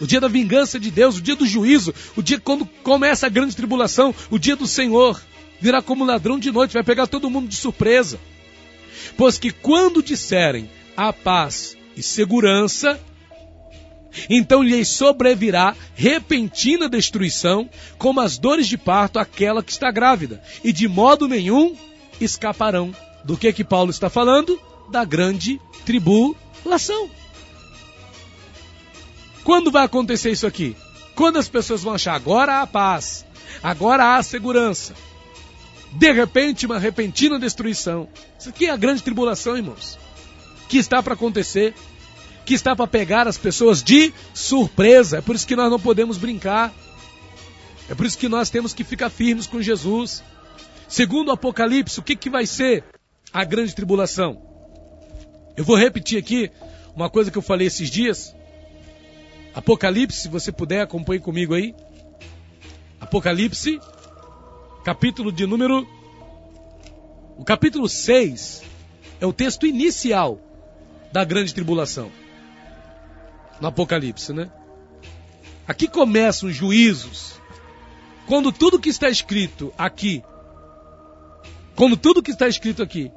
O 0.00 0.06
dia 0.06 0.20
da 0.20 0.28
vingança 0.28 0.78
de 0.78 0.90
Deus, 0.90 1.16
o 1.16 1.22
dia 1.22 1.34
do 1.34 1.46
juízo, 1.46 1.94
o 2.14 2.22
dia 2.22 2.38
quando 2.38 2.66
começa 2.82 3.26
a 3.26 3.30
grande 3.30 3.56
tribulação, 3.56 4.14
o 4.30 4.38
dia 4.38 4.54
do 4.54 4.66
Senhor 4.66 5.20
virá 5.58 5.80
como 5.80 6.04
ladrão 6.04 6.38
de 6.38 6.52
noite, 6.52 6.74
vai 6.74 6.84
pegar 6.84 7.06
todo 7.06 7.30
mundo 7.30 7.48
de 7.48 7.56
surpresa. 7.56 8.20
Pois 9.16 9.38
que 9.38 9.50
quando 9.50 10.02
disserem 10.02 10.68
a 10.96 11.12
paz 11.12 11.76
e 11.96 12.02
segurança, 12.02 13.00
então 14.28 14.62
lhes 14.62 14.88
sobrevirá 14.88 15.74
repentina 15.94 16.88
destruição, 16.88 17.68
como 17.98 18.20
as 18.20 18.38
dores 18.38 18.66
de 18.66 18.76
parto 18.76 19.18
aquela 19.18 19.62
que 19.62 19.72
está 19.72 19.90
grávida, 19.90 20.42
e 20.64 20.72
de 20.72 20.88
modo 20.88 21.28
nenhum 21.28 21.76
escaparão. 22.20 22.94
Do 23.24 23.36
que 23.36 23.52
que 23.52 23.64
Paulo 23.64 23.90
está 23.90 24.08
falando? 24.08 24.58
Da 24.88 25.04
grande 25.04 25.60
tribulação. 25.84 27.10
Quando 29.42 29.70
vai 29.70 29.84
acontecer 29.84 30.30
isso 30.30 30.46
aqui? 30.46 30.76
Quando 31.14 31.38
as 31.38 31.48
pessoas 31.48 31.82
vão 31.82 31.94
achar 31.94 32.14
agora 32.14 32.60
há 32.60 32.66
paz, 32.66 33.24
agora 33.62 34.16
há 34.16 34.22
segurança. 34.22 34.94
De 35.92 36.12
repente, 36.12 36.66
uma 36.66 36.78
repentina 36.78 37.38
destruição. 37.38 38.08
Isso 38.38 38.50
aqui 38.50 38.66
é 38.66 38.70
a 38.70 38.76
grande 38.76 39.02
tribulação, 39.02 39.56
irmãos. 39.56 39.98
Que 40.68 40.78
está 40.78 41.02
para 41.02 41.14
acontecer. 41.14 41.74
Que 42.46 42.54
está 42.54 42.74
para 42.74 42.86
pegar 42.86 43.28
as 43.28 43.36
pessoas 43.36 43.82
de 43.82 44.14
surpresa. 44.32 45.18
É 45.18 45.20
por 45.20 45.36
isso 45.36 45.46
que 45.46 45.54
nós 45.54 45.70
não 45.70 45.78
podemos 45.78 46.16
brincar. 46.16 46.72
É 47.88 47.94
por 47.94 48.06
isso 48.06 48.16
que 48.16 48.28
nós 48.28 48.48
temos 48.48 48.72
que 48.72 48.84
ficar 48.84 49.10
firmes 49.10 49.46
com 49.46 49.60
Jesus. 49.60 50.22
Segundo 50.88 51.28
o 51.28 51.32
Apocalipse, 51.32 52.00
o 52.00 52.02
que, 52.02 52.16
que 52.16 52.30
vai 52.30 52.46
ser 52.46 52.84
a 53.32 53.44
grande 53.44 53.74
tribulação? 53.74 54.40
Eu 55.56 55.64
vou 55.64 55.76
repetir 55.76 56.18
aqui 56.18 56.50
uma 56.94 57.10
coisa 57.10 57.30
que 57.30 57.36
eu 57.36 57.42
falei 57.42 57.66
esses 57.66 57.90
dias. 57.90 58.34
Apocalipse, 59.54 60.22
se 60.22 60.28
você 60.28 60.52
puder, 60.52 60.82
acompanhe 60.82 61.20
comigo 61.20 61.54
aí. 61.54 61.74
Apocalipse, 63.00 63.80
capítulo 64.84 65.32
de 65.32 65.46
número. 65.46 65.86
O 67.36 67.44
capítulo 67.44 67.88
6 67.88 68.62
é 69.20 69.26
o 69.26 69.32
texto 69.32 69.66
inicial 69.66 70.38
da 71.12 71.24
grande 71.24 71.52
tribulação. 71.52 72.10
No 73.60 73.68
Apocalipse, 73.68 74.32
né? 74.32 74.50
Aqui 75.66 75.88
começam 75.88 76.48
os 76.48 76.54
juízos. 76.54 77.40
Quando 78.26 78.52
tudo 78.52 78.78
que 78.78 78.88
está 78.88 79.08
escrito 79.08 79.72
aqui, 79.78 80.22
quando 81.74 81.96
tudo 81.96 82.22
que 82.22 82.30
está 82.30 82.48
escrito 82.48 82.82
aqui, 82.82 83.10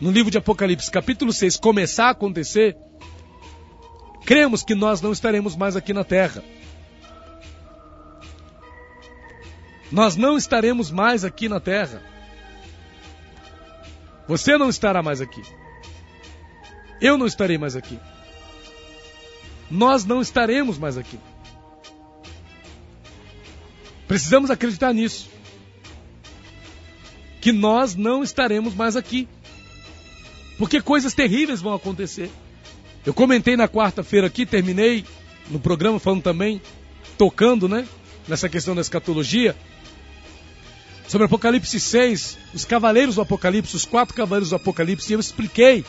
no 0.00 0.10
livro 0.10 0.30
de 0.30 0.38
Apocalipse, 0.38 0.90
capítulo 0.90 1.32
6, 1.32 1.56
começar 1.56 2.06
a 2.06 2.10
acontecer, 2.10 2.76
cremos 4.24 4.62
que 4.62 4.74
nós 4.74 5.00
não 5.00 5.12
estaremos 5.12 5.54
mais 5.56 5.76
aqui 5.76 5.92
na 5.92 6.04
terra. 6.04 6.42
Nós 9.90 10.16
não 10.16 10.36
estaremos 10.36 10.90
mais 10.90 11.24
aqui 11.24 11.48
na 11.48 11.60
terra. 11.60 12.02
Você 14.26 14.56
não 14.56 14.68
estará 14.68 15.02
mais 15.02 15.20
aqui. 15.20 15.42
Eu 17.00 17.18
não 17.18 17.26
estarei 17.26 17.58
mais 17.58 17.76
aqui. 17.76 17.98
Nós 19.72 20.04
não 20.04 20.20
estaremos 20.20 20.76
mais 20.76 20.98
aqui. 20.98 21.18
Precisamos 24.06 24.50
acreditar 24.50 24.92
nisso. 24.92 25.30
Que 27.40 27.52
nós 27.52 27.96
não 27.96 28.22
estaremos 28.22 28.74
mais 28.74 28.96
aqui. 28.96 29.26
Porque 30.58 30.82
coisas 30.82 31.14
terríveis 31.14 31.62
vão 31.62 31.72
acontecer. 31.72 32.30
Eu 33.06 33.14
comentei 33.14 33.56
na 33.56 33.66
quarta-feira 33.66 34.26
aqui, 34.26 34.44
terminei 34.44 35.06
no 35.48 35.58
programa 35.58 35.98
falando 35.98 36.22
também, 36.22 36.60
tocando, 37.16 37.66
né? 37.66 37.88
Nessa 38.28 38.50
questão 38.50 38.74
da 38.74 38.82
escatologia. 38.82 39.56
Sobre 41.08 41.24
Apocalipse 41.24 41.80
6, 41.80 42.38
os 42.52 42.66
cavaleiros 42.66 43.14
do 43.14 43.22
Apocalipse, 43.22 43.74
os 43.74 43.86
quatro 43.86 44.14
cavaleiros 44.14 44.50
do 44.50 44.56
Apocalipse, 44.56 45.10
e 45.10 45.14
eu 45.14 45.20
expliquei 45.20 45.82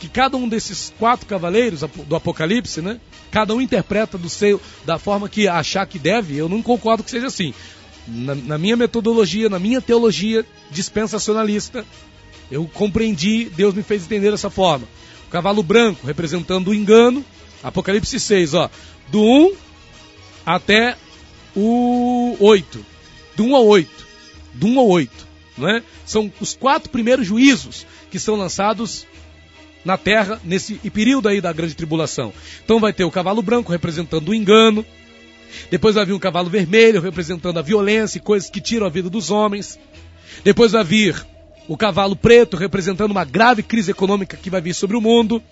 que 0.00 0.08
cada 0.08 0.36
um 0.36 0.48
desses 0.48 0.92
quatro 0.98 1.26
cavaleiros 1.26 1.82
do 2.06 2.16
Apocalipse, 2.16 2.80
né? 2.80 2.98
Cada 3.30 3.54
um 3.54 3.60
interpreta 3.60 4.16
do 4.16 4.30
seu, 4.30 4.60
da 4.84 4.98
forma 4.98 5.28
que 5.28 5.46
achar 5.46 5.86
que 5.86 5.98
deve. 5.98 6.36
Eu 6.36 6.48
não 6.48 6.62
concordo 6.62 7.04
que 7.04 7.10
seja 7.10 7.26
assim. 7.26 7.52
Na, 8.08 8.34
na 8.34 8.58
minha 8.58 8.78
metodologia, 8.78 9.50
na 9.50 9.58
minha 9.58 9.80
teologia 9.80 10.44
dispensacionalista, 10.70 11.84
eu 12.50 12.66
compreendi, 12.66 13.44
Deus 13.44 13.74
me 13.74 13.82
fez 13.82 14.04
entender 14.04 14.30
dessa 14.30 14.48
forma. 14.48 14.88
O 15.28 15.30
cavalo 15.30 15.62
branco 15.62 16.06
representando 16.06 16.68
o 16.68 16.74
engano, 16.74 17.22
Apocalipse 17.62 18.18
6, 18.18 18.54
ó, 18.54 18.70
do 19.08 19.20
1 19.20 19.52
até 20.46 20.96
o 21.54 22.36
8. 22.40 22.86
Do 23.36 23.44
1 23.44 23.54
ao 23.54 23.66
8. 23.66 24.06
Do 24.54 24.66
1 24.66 24.78
ao 24.80 24.88
8. 24.88 25.28
Não 25.58 25.68
é? 25.68 25.82
São 26.06 26.32
os 26.40 26.54
quatro 26.54 26.88
primeiros 26.88 27.26
juízos 27.26 27.86
que 28.10 28.18
são 28.18 28.34
lançados 28.34 29.06
na 29.84 29.96
terra 29.96 30.40
nesse 30.44 30.74
período 30.90 31.28
aí 31.28 31.40
da 31.40 31.52
grande 31.52 31.74
tribulação. 31.74 32.32
Então 32.64 32.80
vai 32.80 32.92
ter 32.92 33.04
o 33.04 33.10
cavalo 33.10 33.42
branco 33.42 33.72
representando 33.72 34.28
o 34.28 34.34
engano, 34.34 34.84
depois 35.70 35.94
vai 35.94 36.06
vir 36.06 36.12
o 36.12 36.20
cavalo 36.20 36.48
vermelho 36.48 37.00
representando 37.00 37.58
a 37.58 37.62
violência 37.62 38.18
e 38.18 38.20
coisas 38.20 38.50
que 38.50 38.60
tiram 38.60 38.86
a 38.86 38.90
vida 38.90 39.10
dos 39.10 39.30
homens. 39.30 39.78
Depois 40.44 40.72
vai 40.72 40.84
vir 40.84 41.26
o 41.68 41.76
cavalo 41.76 42.16
preto 42.16 42.56
representando 42.56 43.10
uma 43.10 43.24
grave 43.24 43.62
crise 43.62 43.90
econômica 43.90 44.36
que 44.36 44.50
vai 44.50 44.60
vir 44.60 44.74
sobre 44.74 44.96
o 44.96 45.00
mundo. 45.00 45.42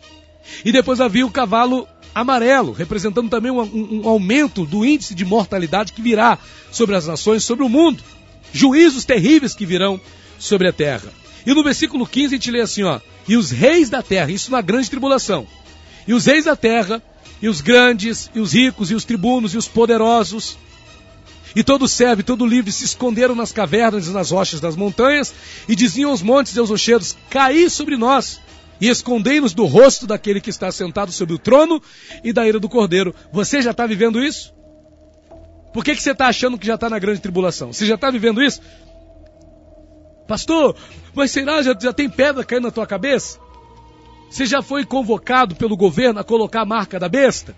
E 0.64 0.72
depois 0.72 1.00
havia 1.00 1.26
o 1.26 1.30
cavalo 1.30 1.86
amarelo, 2.14 2.72
representando 2.72 3.28
também 3.28 3.50
um, 3.50 3.60
um, 3.60 4.00
um, 4.00 4.08
aumento 4.08 4.64
do 4.64 4.84
índice 4.84 5.14
de 5.14 5.24
mortalidade 5.24 5.92
que 5.92 6.02
virá 6.02 6.38
sobre 6.70 6.96
as 6.96 7.06
nações, 7.06 7.44
sobre 7.44 7.64
o 7.64 7.68
mundo. 7.68 8.02
Juízos 8.52 9.04
terríveis 9.04 9.54
que 9.54 9.66
virão 9.66 10.00
sobre 10.38 10.68
a 10.68 10.72
terra. 10.72 11.12
E 11.46 11.52
no 11.52 11.62
versículo 11.62 12.06
15 12.06 12.26
a 12.26 12.38
gente 12.38 12.50
lê 12.50 12.60
assim, 12.60 12.82
ó, 12.82 12.98
e 13.28 13.36
os 13.36 13.50
reis 13.50 13.90
da 13.90 14.02
terra, 14.02 14.30
isso 14.30 14.50
na 14.50 14.60
grande 14.60 14.88
tribulação. 14.88 15.46
E 16.06 16.14
os 16.14 16.26
reis 16.26 16.46
da 16.46 16.56
terra, 16.56 17.02
e 17.40 17.48
os 17.48 17.60
grandes, 17.60 18.30
e 18.34 18.40
os 18.40 18.52
ricos, 18.52 18.90
e 18.90 18.94
os 18.94 19.04
tribunos, 19.04 19.54
e 19.54 19.58
os 19.58 19.68
poderosos, 19.68 20.56
e 21.54 21.62
todo 21.62 21.88
servo 21.88 22.20
e 22.20 22.24
todo 22.24 22.46
livre 22.46 22.70
se 22.70 22.84
esconderam 22.84 23.34
nas 23.34 23.52
cavernas 23.52 24.06
e 24.06 24.10
nas 24.10 24.30
rochas 24.30 24.60
das 24.60 24.76
montanhas 24.76 25.34
e 25.68 25.74
diziam 25.74 26.10
aos 26.10 26.22
montes 26.22 26.54
e 26.54 26.58
aos 26.58 26.70
rochedos: 26.70 27.16
Caí 27.30 27.68
sobre 27.70 27.96
nós 27.96 28.40
e 28.80 28.88
escondei-nos 28.88 29.54
do 29.54 29.64
rosto 29.64 30.06
daquele 30.06 30.40
que 30.40 30.50
está 30.50 30.70
sentado 30.70 31.10
sobre 31.10 31.34
o 31.34 31.38
trono 31.38 31.82
e 32.22 32.32
da 32.32 32.46
ira 32.46 32.60
do 32.60 32.68
cordeiro. 32.68 33.14
Você 33.32 33.60
já 33.60 33.72
está 33.72 33.86
vivendo 33.86 34.22
isso? 34.22 34.54
Por 35.72 35.84
que, 35.84 35.94
que 35.94 36.02
você 36.02 36.12
está 36.12 36.28
achando 36.28 36.58
que 36.58 36.66
já 36.66 36.74
está 36.74 36.88
na 36.88 36.98
grande 36.98 37.20
tribulação? 37.20 37.72
Você 37.72 37.86
já 37.86 37.94
está 37.94 38.10
vivendo 38.10 38.42
isso? 38.42 38.60
Pastor, 40.28 40.76
mas 41.14 41.30
será 41.30 41.62
já, 41.62 41.74
já 41.80 41.90
tem 41.90 42.08
pedra 42.08 42.44
caindo 42.44 42.64
na 42.64 42.70
tua 42.70 42.86
cabeça? 42.86 43.40
Você 44.28 44.44
já 44.44 44.60
foi 44.60 44.84
convocado 44.84 45.56
pelo 45.56 45.74
governo 45.74 46.20
a 46.20 46.24
colocar 46.24 46.60
a 46.60 46.66
marca 46.66 47.00
da 47.00 47.08
besta? 47.08 47.56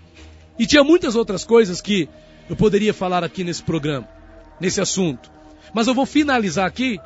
E 0.57 0.65
tinha 0.65 0.81
muitas 0.81 1.17
outras 1.17 1.43
coisas 1.43 1.81
que 1.81 2.07
eu 2.49 2.55
poderia 2.55 2.93
falar 2.93 3.25
aqui 3.25 3.43
nesse 3.43 3.61
programa, 3.61 4.07
nesse 4.57 4.79
assunto. 4.79 5.29
Mas 5.73 5.87
eu 5.87 5.93
vou 5.93 6.05
finalizar 6.05 6.65
aqui 6.65 6.97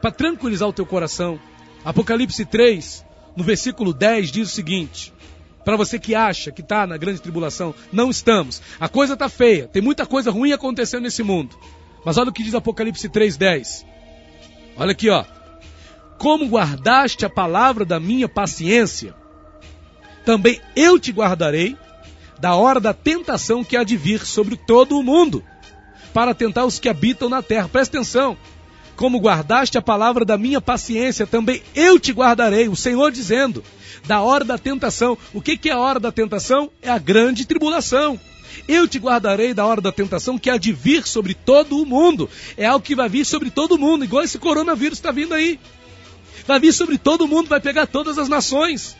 para 0.00 0.12
tranquilizar 0.12 0.68
o 0.68 0.72
teu 0.72 0.86
coração. 0.86 1.40
Apocalipse 1.84 2.44
3, 2.44 3.04
no 3.36 3.42
versículo 3.42 3.92
10, 3.92 4.30
diz 4.30 4.48
o 4.48 4.54
seguinte: 4.54 5.12
para 5.64 5.76
você 5.76 5.98
que 5.98 6.14
acha 6.14 6.52
que 6.52 6.60
está 6.60 6.86
na 6.86 6.96
grande 6.96 7.20
tribulação, 7.20 7.74
não 7.92 8.10
estamos. 8.10 8.62
A 8.78 8.88
coisa 8.88 9.14
está 9.14 9.28
feia, 9.28 9.66
tem 9.66 9.82
muita 9.82 10.06
coisa 10.06 10.30
ruim 10.30 10.52
acontecendo 10.52 11.02
nesse 11.02 11.24
mundo. 11.24 11.58
Mas 12.04 12.16
olha 12.16 12.30
o 12.30 12.32
que 12.32 12.44
diz 12.44 12.54
Apocalipse 12.54 13.08
3:10. 13.08 13.93
Olha 14.76 14.92
aqui, 14.92 15.08
ó. 15.08 15.24
Como 16.18 16.46
guardaste 16.46 17.24
a 17.24 17.30
palavra 17.30 17.84
da 17.84 18.00
minha 18.00 18.28
paciência, 18.28 19.14
também 20.24 20.60
eu 20.74 20.98
te 20.98 21.12
guardarei 21.12 21.76
da 22.38 22.54
hora 22.54 22.80
da 22.80 22.92
tentação 22.92 23.64
que 23.64 23.76
há 23.76 23.84
de 23.84 23.96
vir 23.96 24.24
sobre 24.24 24.56
todo 24.56 24.98
o 24.98 25.02
mundo, 25.02 25.44
para 26.12 26.34
tentar 26.34 26.64
os 26.64 26.78
que 26.78 26.88
habitam 26.88 27.28
na 27.28 27.42
terra. 27.42 27.68
Presta 27.68 27.96
atenção. 27.96 28.36
Como 28.96 29.18
guardaste 29.18 29.76
a 29.76 29.82
palavra 29.82 30.24
da 30.24 30.38
minha 30.38 30.60
paciência, 30.60 31.26
também 31.26 31.62
eu 31.74 31.98
te 31.98 32.12
guardarei. 32.12 32.68
O 32.68 32.76
Senhor 32.76 33.10
dizendo, 33.10 33.64
da 34.06 34.20
hora 34.20 34.44
da 34.44 34.56
tentação. 34.56 35.18
O 35.32 35.40
que, 35.40 35.56
que 35.56 35.68
é 35.68 35.72
a 35.72 35.78
hora 35.78 35.98
da 35.98 36.12
tentação? 36.12 36.70
É 36.80 36.90
a 36.90 36.98
grande 36.98 37.44
tribulação. 37.44 38.18
Eu 38.66 38.88
te 38.88 38.98
guardarei 38.98 39.52
da 39.52 39.64
hora 39.64 39.80
da 39.80 39.92
tentação 39.92 40.38
que 40.38 40.50
há 40.50 40.56
de 40.56 40.72
vir 40.72 41.06
sobre 41.06 41.34
todo 41.34 41.80
o 41.80 41.86
mundo. 41.86 42.28
É 42.56 42.66
algo 42.66 42.84
que 42.84 42.94
vai 42.94 43.08
vir 43.08 43.24
sobre 43.24 43.50
todo 43.50 43.72
o 43.72 43.78
mundo, 43.78 44.04
igual 44.04 44.22
esse 44.22 44.38
coronavírus 44.38 44.98
está 44.98 45.10
vindo 45.10 45.34
aí. 45.34 45.58
vai 46.46 46.60
vir 46.60 46.72
sobre 46.72 46.98
todo 46.98 47.28
mundo, 47.28 47.48
vai 47.48 47.60
pegar 47.60 47.86
todas 47.86 48.18
as 48.18 48.28
nações 48.28 48.96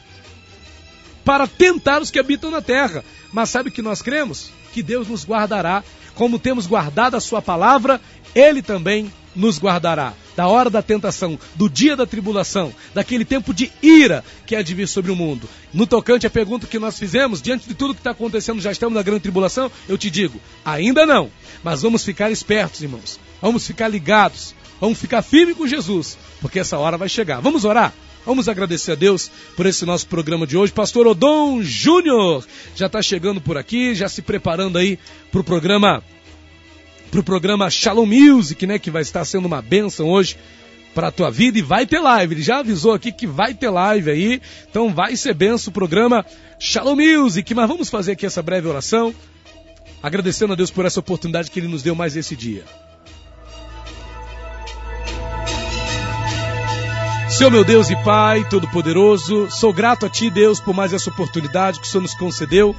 para 1.25 1.47
tentar 1.47 2.03
os 2.03 2.11
que 2.11 2.19
habitam 2.19 2.51
na 2.51 2.61
terra. 2.61 3.05
Mas 3.33 3.51
sabe 3.51 3.69
o 3.69 3.73
que 3.73 3.83
nós 3.83 4.03
cremos? 4.03 4.51
Que 4.73 4.83
Deus 4.83 5.09
nos 5.09 5.25
guardará, 5.25 5.83
como 6.15 6.39
temos 6.39 6.67
guardado 6.67 7.17
a 7.17 7.21
Sua 7.21 7.43
palavra, 7.43 8.01
Ele 8.35 8.63
também 8.63 9.13
nos 9.35 9.59
guardará. 9.59 10.13
Da 10.37 10.49
hora 10.49 10.69
da 10.69 10.83
tentação, 10.83 11.39
do 11.55 11.69
dia 11.69 11.97
da 11.97 12.07
tribulação, 12.07 12.73
daquele 12.93 13.25
tempo 13.25 13.55
de 13.55 13.71
ira 13.83 14.25
que 14.47 14.57
há 14.57 14.63
de 14.63 14.75
vir 14.75 14.89
sobre 14.89 15.13
o 15.13 15.17
mundo. 15.17 15.49
No 15.73 15.87
tocante 15.87 16.27
à 16.27 16.31
pergunta 16.31 16.67
que 16.67 16.79
nós 16.79 16.99
fizemos, 16.99 17.41
diante 17.41 17.69
de 17.69 17.75
tudo 17.75 17.95
que 17.95 18.01
está 18.01 18.11
acontecendo, 18.11 18.61
já 18.61 18.73
estamos 18.73 18.95
na 18.95 19.03
grande 19.03 19.23
tribulação? 19.23 19.71
Eu 19.89 19.97
te 19.97 20.11
digo, 20.11 20.41
ainda 20.65 21.07
não. 21.07 21.31
Mas 21.63 21.83
vamos 21.83 22.05
ficar 22.05 22.31
espertos, 22.31 22.83
irmãos. 22.83 23.21
Vamos 23.41 23.67
ficar 23.67 23.89
ligados. 23.89 24.55
Vamos 24.81 24.99
ficar 24.99 25.23
firmes 25.23 25.57
com 25.57 25.67
Jesus, 25.67 26.19
porque 26.41 26.59
essa 26.59 26.79
hora 26.79 26.99
vai 26.99 27.09
chegar. 27.09 27.41
Vamos 27.41 27.65
orar? 27.65 27.93
Vamos 28.27 28.49
agradecer 28.49 28.93
a 28.93 28.95
Deus 28.95 29.31
por 29.55 29.67
esse 29.67 29.85
nosso 29.85 30.07
programa 30.07 30.47
de 30.47 30.57
hoje. 30.57 30.73
Pastor 30.73 31.07
Odon 31.07 31.63
Júnior 31.63 32.45
já 32.75 32.87
está 32.87 33.03
chegando 33.03 33.41
por 33.41 33.59
aqui, 33.59 33.95
já 33.95 34.09
se 34.09 34.23
preparando 34.23 34.79
aí 34.79 34.99
para 35.31 35.43
o 35.43 35.45
programa 35.45 36.03
para 37.15 37.21
o 37.21 37.25
programa 37.25 37.71
Shalom 37.71 38.07
Music, 38.07 38.67
né, 38.67 38.77
que 38.77 38.91
vai 38.91 39.03
estar 39.03 39.25
sendo 39.25 39.47
uma 39.47 39.63
benção 39.63 40.09
hoje 40.09 40.37
para 40.93 41.09
a 41.09 41.11
tua 41.13 41.31
vida 41.31 41.57
e 41.57 41.63
vai 41.63 41.87
ter 41.87 42.01
live. 42.01 42.35
Ele 42.35 42.43
já 42.43 42.59
avisou 42.59 42.93
aqui 42.93 43.13
que 43.13 43.25
vai 43.25 43.55
ter 43.55 43.71
live 43.71 44.11
aí, 44.11 44.43
então 44.69 44.93
vai 44.93 45.15
ser 45.15 45.33
benção 45.33 45.71
o 45.71 45.75
programa 45.75 46.27
Shalom 46.59 46.97
Music. 46.97 47.55
Mas 47.55 47.69
vamos 47.69 47.89
fazer 47.89 48.13
aqui 48.13 48.27
essa 48.27 48.43
breve 48.43 48.67
oração, 48.67 49.15
agradecendo 50.03 50.55
a 50.55 50.57
Deus 50.57 50.73
por 50.73 50.85
essa 50.85 50.99
oportunidade 50.99 51.53
que 51.53 51.61
Ele 51.61 51.69
nos 51.69 51.85
deu 51.85 51.95
mais 51.95 52.17
esse 52.17 52.35
dia. 52.35 52.65
Senhor 57.29 57.51
meu 57.51 57.65
Deus 57.65 57.91
e 57.91 57.97
Pai 58.03 58.45
Todo-Poderoso, 58.49 59.49
sou 59.53 59.73
grato 59.73 60.05
a 60.05 60.09
Ti, 60.09 60.31
Deus, 60.31 60.59
por 60.59 60.75
mais 60.75 60.93
essa 60.93 61.11
oportunidade 61.11 61.79
que 61.79 61.87
o 61.87 61.89
Senhor 61.89 62.03
nos 62.03 62.15
concedeu 62.15 62.75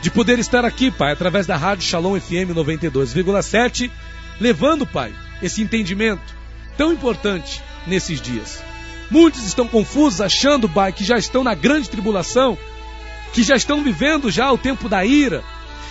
de 0.00 0.10
poder 0.10 0.38
estar 0.38 0.64
aqui, 0.64 0.90
Pai, 0.90 1.12
através 1.12 1.46
da 1.46 1.56
Rádio 1.56 1.84
Shalom 1.84 2.18
FM 2.18 2.54
92,7, 2.54 3.90
levando, 4.40 4.86
Pai, 4.86 5.12
esse 5.42 5.62
entendimento 5.62 6.36
tão 6.76 6.92
importante 6.92 7.62
nesses 7.86 8.20
dias. 8.20 8.62
Muitos 9.10 9.44
estão 9.44 9.66
confusos, 9.66 10.20
achando, 10.20 10.68
Pai, 10.68 10.92
que 10.92 11.04
já 11.04 11.18
estão 11.18 11.42
na 11.42 11.54
grande 11.54 11.90
tribulação, 11.90 12.56
que 13.32 13.42
já 13.42 13.56
estão 13.56 13.82
vivendo 13.82 14.30
já 14.30 14.52
o 14.52 14.58
tempo 14.58 14.88
da 14.88 15.04
ira, 15.04 15.42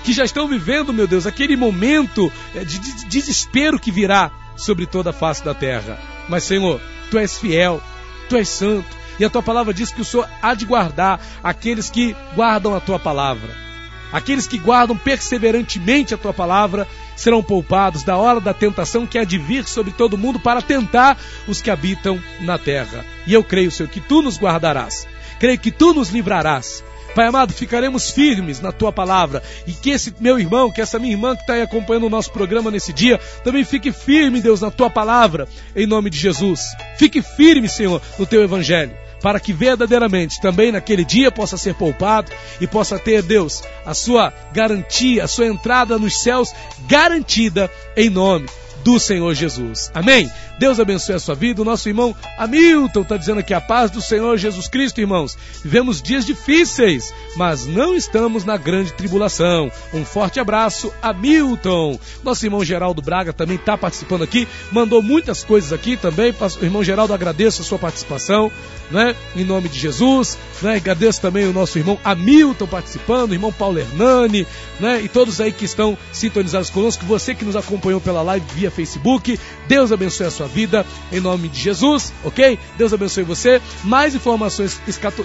que 0.03 0.13
já 0.13 0.23
estão 0.23 0.47
vivendo, 0.47 0.93
meu 0.93 1.07
Deus, 1.07 1.25
aquele 1.25 1.57
momento 1.57 2.31
eh, 2.55 2.63
de 2.63 2.79
desespero 3.07 3.79
que 3.79 3.91
virá 3.91 4.31
sobre 4.55 4.85
toda 4.85 5.09
a 5.09 5.13
face 5.13 5.43
da 5.43 5.53
terra. 5.53 5.99
Mas, 6.29 6.43
Senhor, 6.43 6.79
Tu 7.11 7.17
és 7.17 7.37
fiel, 7.37 7.81
Tu 8.29 8.37
és 8.37 8.47
santo, 8.47 8.87
e 9.19 9.25
a 9.25 9.29
Tua 9.29 9.43
palavra 9.43 9.73
diz 9.73 9.91
que 9.91 10.01
o 10.01 10.05
Senhor 10.05 10.27
há 10.41 10.53
de 10.53 10.65
guardar 10.65 11.19
aqueles 11.43 11.89
que 11.89 12.15
guardam 12.35 12.75
a 12.75 12.79
Tua 12.79 12.99
palavra. 12.99 13.66
Aqueles 14.11 14.47
que 14.47 14.57
guardam 14.57 14.95
perseverantemente 14.97 16.13
a 16.13 16.17
tua 16.17 16.33
palavra 16.33 16.87
serão 17.15 17.43
poupados 17.43 18.03
da 18.03 18.15
hora 18.15 18.39
da 18.39 18.53
tentação 18.53 19.05
que 19.05 19.17
há 19.17 19.23
de 19.23 19.37
vir 19.37 19.65
sobre 19.65 19.91
todo 19.91 20.17
mundo 20.17 20.39
para 20.39 20.61
tentar 20.61 21.17
os 21.47 21.61
que 21.61 21.69
habitam 21.69 22.21
na 22.39 22.57
terra. 22.57 23.03
E 23.25 23.33
eu 23.33 23.43
creio, 23.43 23.71
Senhor, 23.71 23.89
que 23.89 23.99
tu 23.99 24.21
nos 24.21 24.37
guardarás. 24.37 25.07
Creio 25.39 25.59
que 25.59 25.71
tu 25.71 25.93
nos 25.93 26.09
livrarás. 26.09 26.83
Pai 27.15 27.25
amado, 27.25 27.51
ficaremos 27.51 28.11
firmes 28.11 28.61
na 28.61 28.71
tua 28.71 28.91
palavra 28.91 29.41
e 29.65 29.71
que 29.71 29.89
esse 29.89 30.13
meu 30.19 30.39
irmão, 30.39 30.71
que 30.71 30.81
essa 30.81 30.99
minha 30.99 31.13
irmã 31.13 31.35
que 31.35 31.41
está 31.41 31.53
aí 31.53 31.63
acompanhando 31.63 32.05
o 32.05 32.11
nosso 32.11 32.31
programa 32.31 32.69
nesse 32.69 32.93
dia, 32.93 33.19
também 33.43 33.63
fique 33.63 33.91
firme, 33.91 34.39
Deus, 34.39 34.61
na 34.61 34.69
tua 34.69 34.89
palavra, 34.89 35.47
em 35.75 35.87
nome 35.87 36.11
de 36.11 36.19
Jesus. 36.19 36.61
Fique 36.97 37.23
firme, 37.23 37.67
Senhor, 37.67 38.01
no 38.19 38.25
teu 38.25 38.43
evangelho 38.43 39.06
para 39.21 39.39
que 39.39 39.53
verdadeiramente 39.53 40.39
também 40.39 40.71
naquele 40.71 41.03
dia 41.03 41.31
possa 41.31 41.57
ser 41.57 41.75
poupado 41.75 42.31
e 42.61 42.67
possa 42.67 42.99
ter, 42.99 43.21
Deus, 43.21 43.63
a 43.85 43.93
sua 43.93 44.33
garantia, 44.53 45.23
a 45.23 45.27
sua 45.27 45.47
entrada 45.47 45.97
nos 45.97 46.21
céus 46.21 46.53
garantida 46.87 47.69
em 47.95 48.09
nome 48.09 48.47
do 48.83 48.99
Senhor 48.99 49.33
Jesus. 49.33 49.91
Amém? 49.93 50.29
Deus 50.59 50.79
abençoe 50.79 51.15
a 51.15 51.19
sua 51.19 51.35
vida. 51.35 51.61
O 51.61 51.65
nosso 51.65 51.87
irmão 51.87 52.15
Hamilton 52.37 53.01
está 53.01 53.17
dizendo 53.17 53.39
aqui 53.39 53.53
a 53.53 53.61
paz 53.61 53.91
do 53.91 54.01
Senhor 54.01 54.37
Jesus 54.37 54.67
Cristo, 54.67 54.99
irmãos. 54.99 55.37
Vivemos 55.63 56.01
dias 56.01 56.25
difíceis, 56.25 57.13
mas 57.35 57.65
não 57.65 57.95
estamos 57.95 58.43
na 58.43 58.57
grande 58.57 58.93
tribulação. 58.93 59.71
Um 59.93 60.03
forte 60.03 60.39
abraço, 60.39 60.91
Hamilton. 61.01 61.99
Nosso 62.23 62.45
irmão 62.45 62.63
Geraldo 62.63 63.01
Braga 63.01 63.31
também 63.31 63.57
está 63.57 63.77
participando 63.77 64.23
aqui, 64.23 64.47
mandou 64.71 65.01
muitas 65.01 65.43
coisas 65.43 65.71
aqui 65.71 65.95
também. 65.95 66.33
O 66.61 66.65
irmão 66.65 66.83
Geraldo, 66.83 67.13
agradeço 67.13 67.61
a 67.61 67.65
sua 67.65 67.77
participação, 67.77 68.51
né? 68.89 69.15
Em 69.35 69.43
nome 69.43 69.69
de 69.69 69.79
Jesus, 69.79 70.37
né? 70.61 70.75
Agradeço 70.75 71.21
também 71.21 71.45
o 71.45 71.53
nosso 71.53 71.77
irmão 71.77 71.99
Hamilton 72.03 72.67
participando, 72.67 73.31
o 73.31 73.33
irmão 73.33 73.51
Paulo 73.51 73.79
Hernani, 73.79 74.47
né? 74.79 75.01
E 75.01 75.07
todos 75.07 75.39
aí 75.39 75.51
que 75.51 75.65
estão 75.65 75.97
sintonizados 76.11 76.69
conosco, 76.69 77.05
você 77.05 77.35
que 77.35 77.45
nos 77.45 77.55
acompanhou 77.55 78.01
pela 78.01 78.21
live 78.21 78.45
via 78.53 78.71
Facebook, 78.71 79.39
Deus 79.67 79.91
abençoe 79.91 80.27
a 80.27 80.31
sua 80.47 80.53
vida, 80.53 80.85
em 81.11 81.19
nome 81.19 81.49
de 81.49 81.59
Jesus, 81.59 82.13
ok? 82.23 82.57
Deus 82.77 82.93
abençoe 82.93 83.23
você. 83.23 83.61
Mais 83.83 84.15
informações 84.15 84.79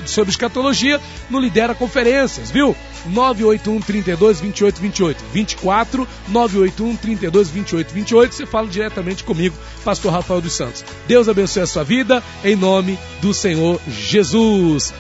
sobre 0.07 0.31
escatologia 0.31 1.01
no 1.31 1.39
Lidera 1.39 1.75
Conferências, 1.75 2.51
viu? 2.51 2.77
981 3.07 3.81
32 3.81 4.41
28 4.41 4.81
28 4.81 5.25
24 5.33 6.09
981 6.29 6.97
32 6.97 7.51
28 7.51 7.95
28 7.95 8.35
você 8.35 8.47
fala 8.47 8.69
diretamente 8.69 9.25
comigo, 9.25 9.57
pastor 9.85 10.13
Rafael 10.13 10.41
dos 10.41 10.53
Santos. 10.53 10.85
Deus 11.07 11.29
abençoe 11.29 11.63
a 11.63 11.67
sua 11.67 11.85
vida 11.85 12.23
em 12.45 12.57
nome 12.57 12.99
do 13.21 13.33
Senhor 13.33 13.81
Jesus. 13.89 14.93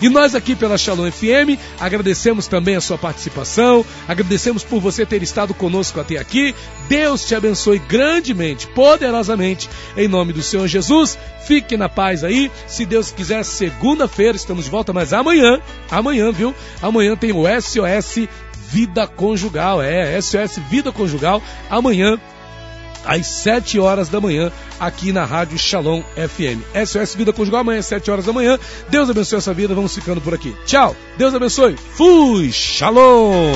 E 0.00 0.08
nós 0.10 0.34
aqui 0.34 0.54
pela 0.54 0.76
Shalom 0.76 1.10
FM 1.10 1.58
agradecemos 1.80 2.46
também 2.46 2.76
a 2.76 2.80
sua 2.80 2.98
participação, 2.98 3.84
agradecemos 4.06 4.62
por 4.62 4.80
você 4.80 5.06
ter 5.06 5.22
estado 5.22 5.54
conosco 5.54 5.98
até 5.98 6.18
aqui. 6.18 6.54
Deus 6.88 7.24
te 7.24 7.34
abençoe 7.34 7.78
grandemente, 7.78 8.66
poderosamente, 8.68 9.68
em 9.96 10.06
nome 10.06 10.32
do 10.32 10.42
Senhor 10.42 10.66
Jesus. 10.66 11.18
Fique 11.46 11.76
na 11.76 11.88
paz 11.88 12.24
aí. 12.24 12.50
Se 12.66 12.84
Deus 12.84 13.10
quiser, 13.10 13.42
segunda-feira 13.44 14.36
estamos 14.36 14.64
de 14.64 14.70
volta, 14.70 14.92
mas 14.92 15.12
amanhã, 15.12 15.60
amanhã, 15.90 16.30
viu? 16.30 16.54
Amanhã 16.82 17.16
tem 17.16 17.32
o 17.32 17.44
SOS 17.60 18.28
Vida 18.68 19.06
Conjugal, 19.06 19.80
é, 19.80 20.20
SOS 20.20 20.58
Vida 20.68 20.92
Conjugal. 20.92 21.42
Amanhã 21.70 22.20
às 23.06 23.26
7 23.26 23.78
horas 23.78 24.08
da 24.08 24.20
manhã, 24.20 24.50
aqui 24.78 25.12
na 25.12 25.24
Rádio 25.24 25.58
Shalom 25.58 26.02
FM. 26.16 26.60
SOS 26.86 27.14
Vida 27.14 27.32
Conjugal, 27.32 27.60
amanhã 27.60 27.78
às 27.78 27.86
7 27.86 28.10
horas 28.10 28.26
da 28.26 28.32
manhã. 28.32 28.58
Deus 28.88 29.08
abençoe 29.08 29.38
essa 29.38 29.54
vida, 29.54 29.74
vamos 29.74 29.94
ficando 29.94 30.20
por 30.20 30.34
aqui. 30.34 30.54
Tchau, 30.66 30.96
Deus 31.16 31.34
abençoe. 31.34 31.76
Fui, 31.76 32.52
Shalom! 32.52 33.52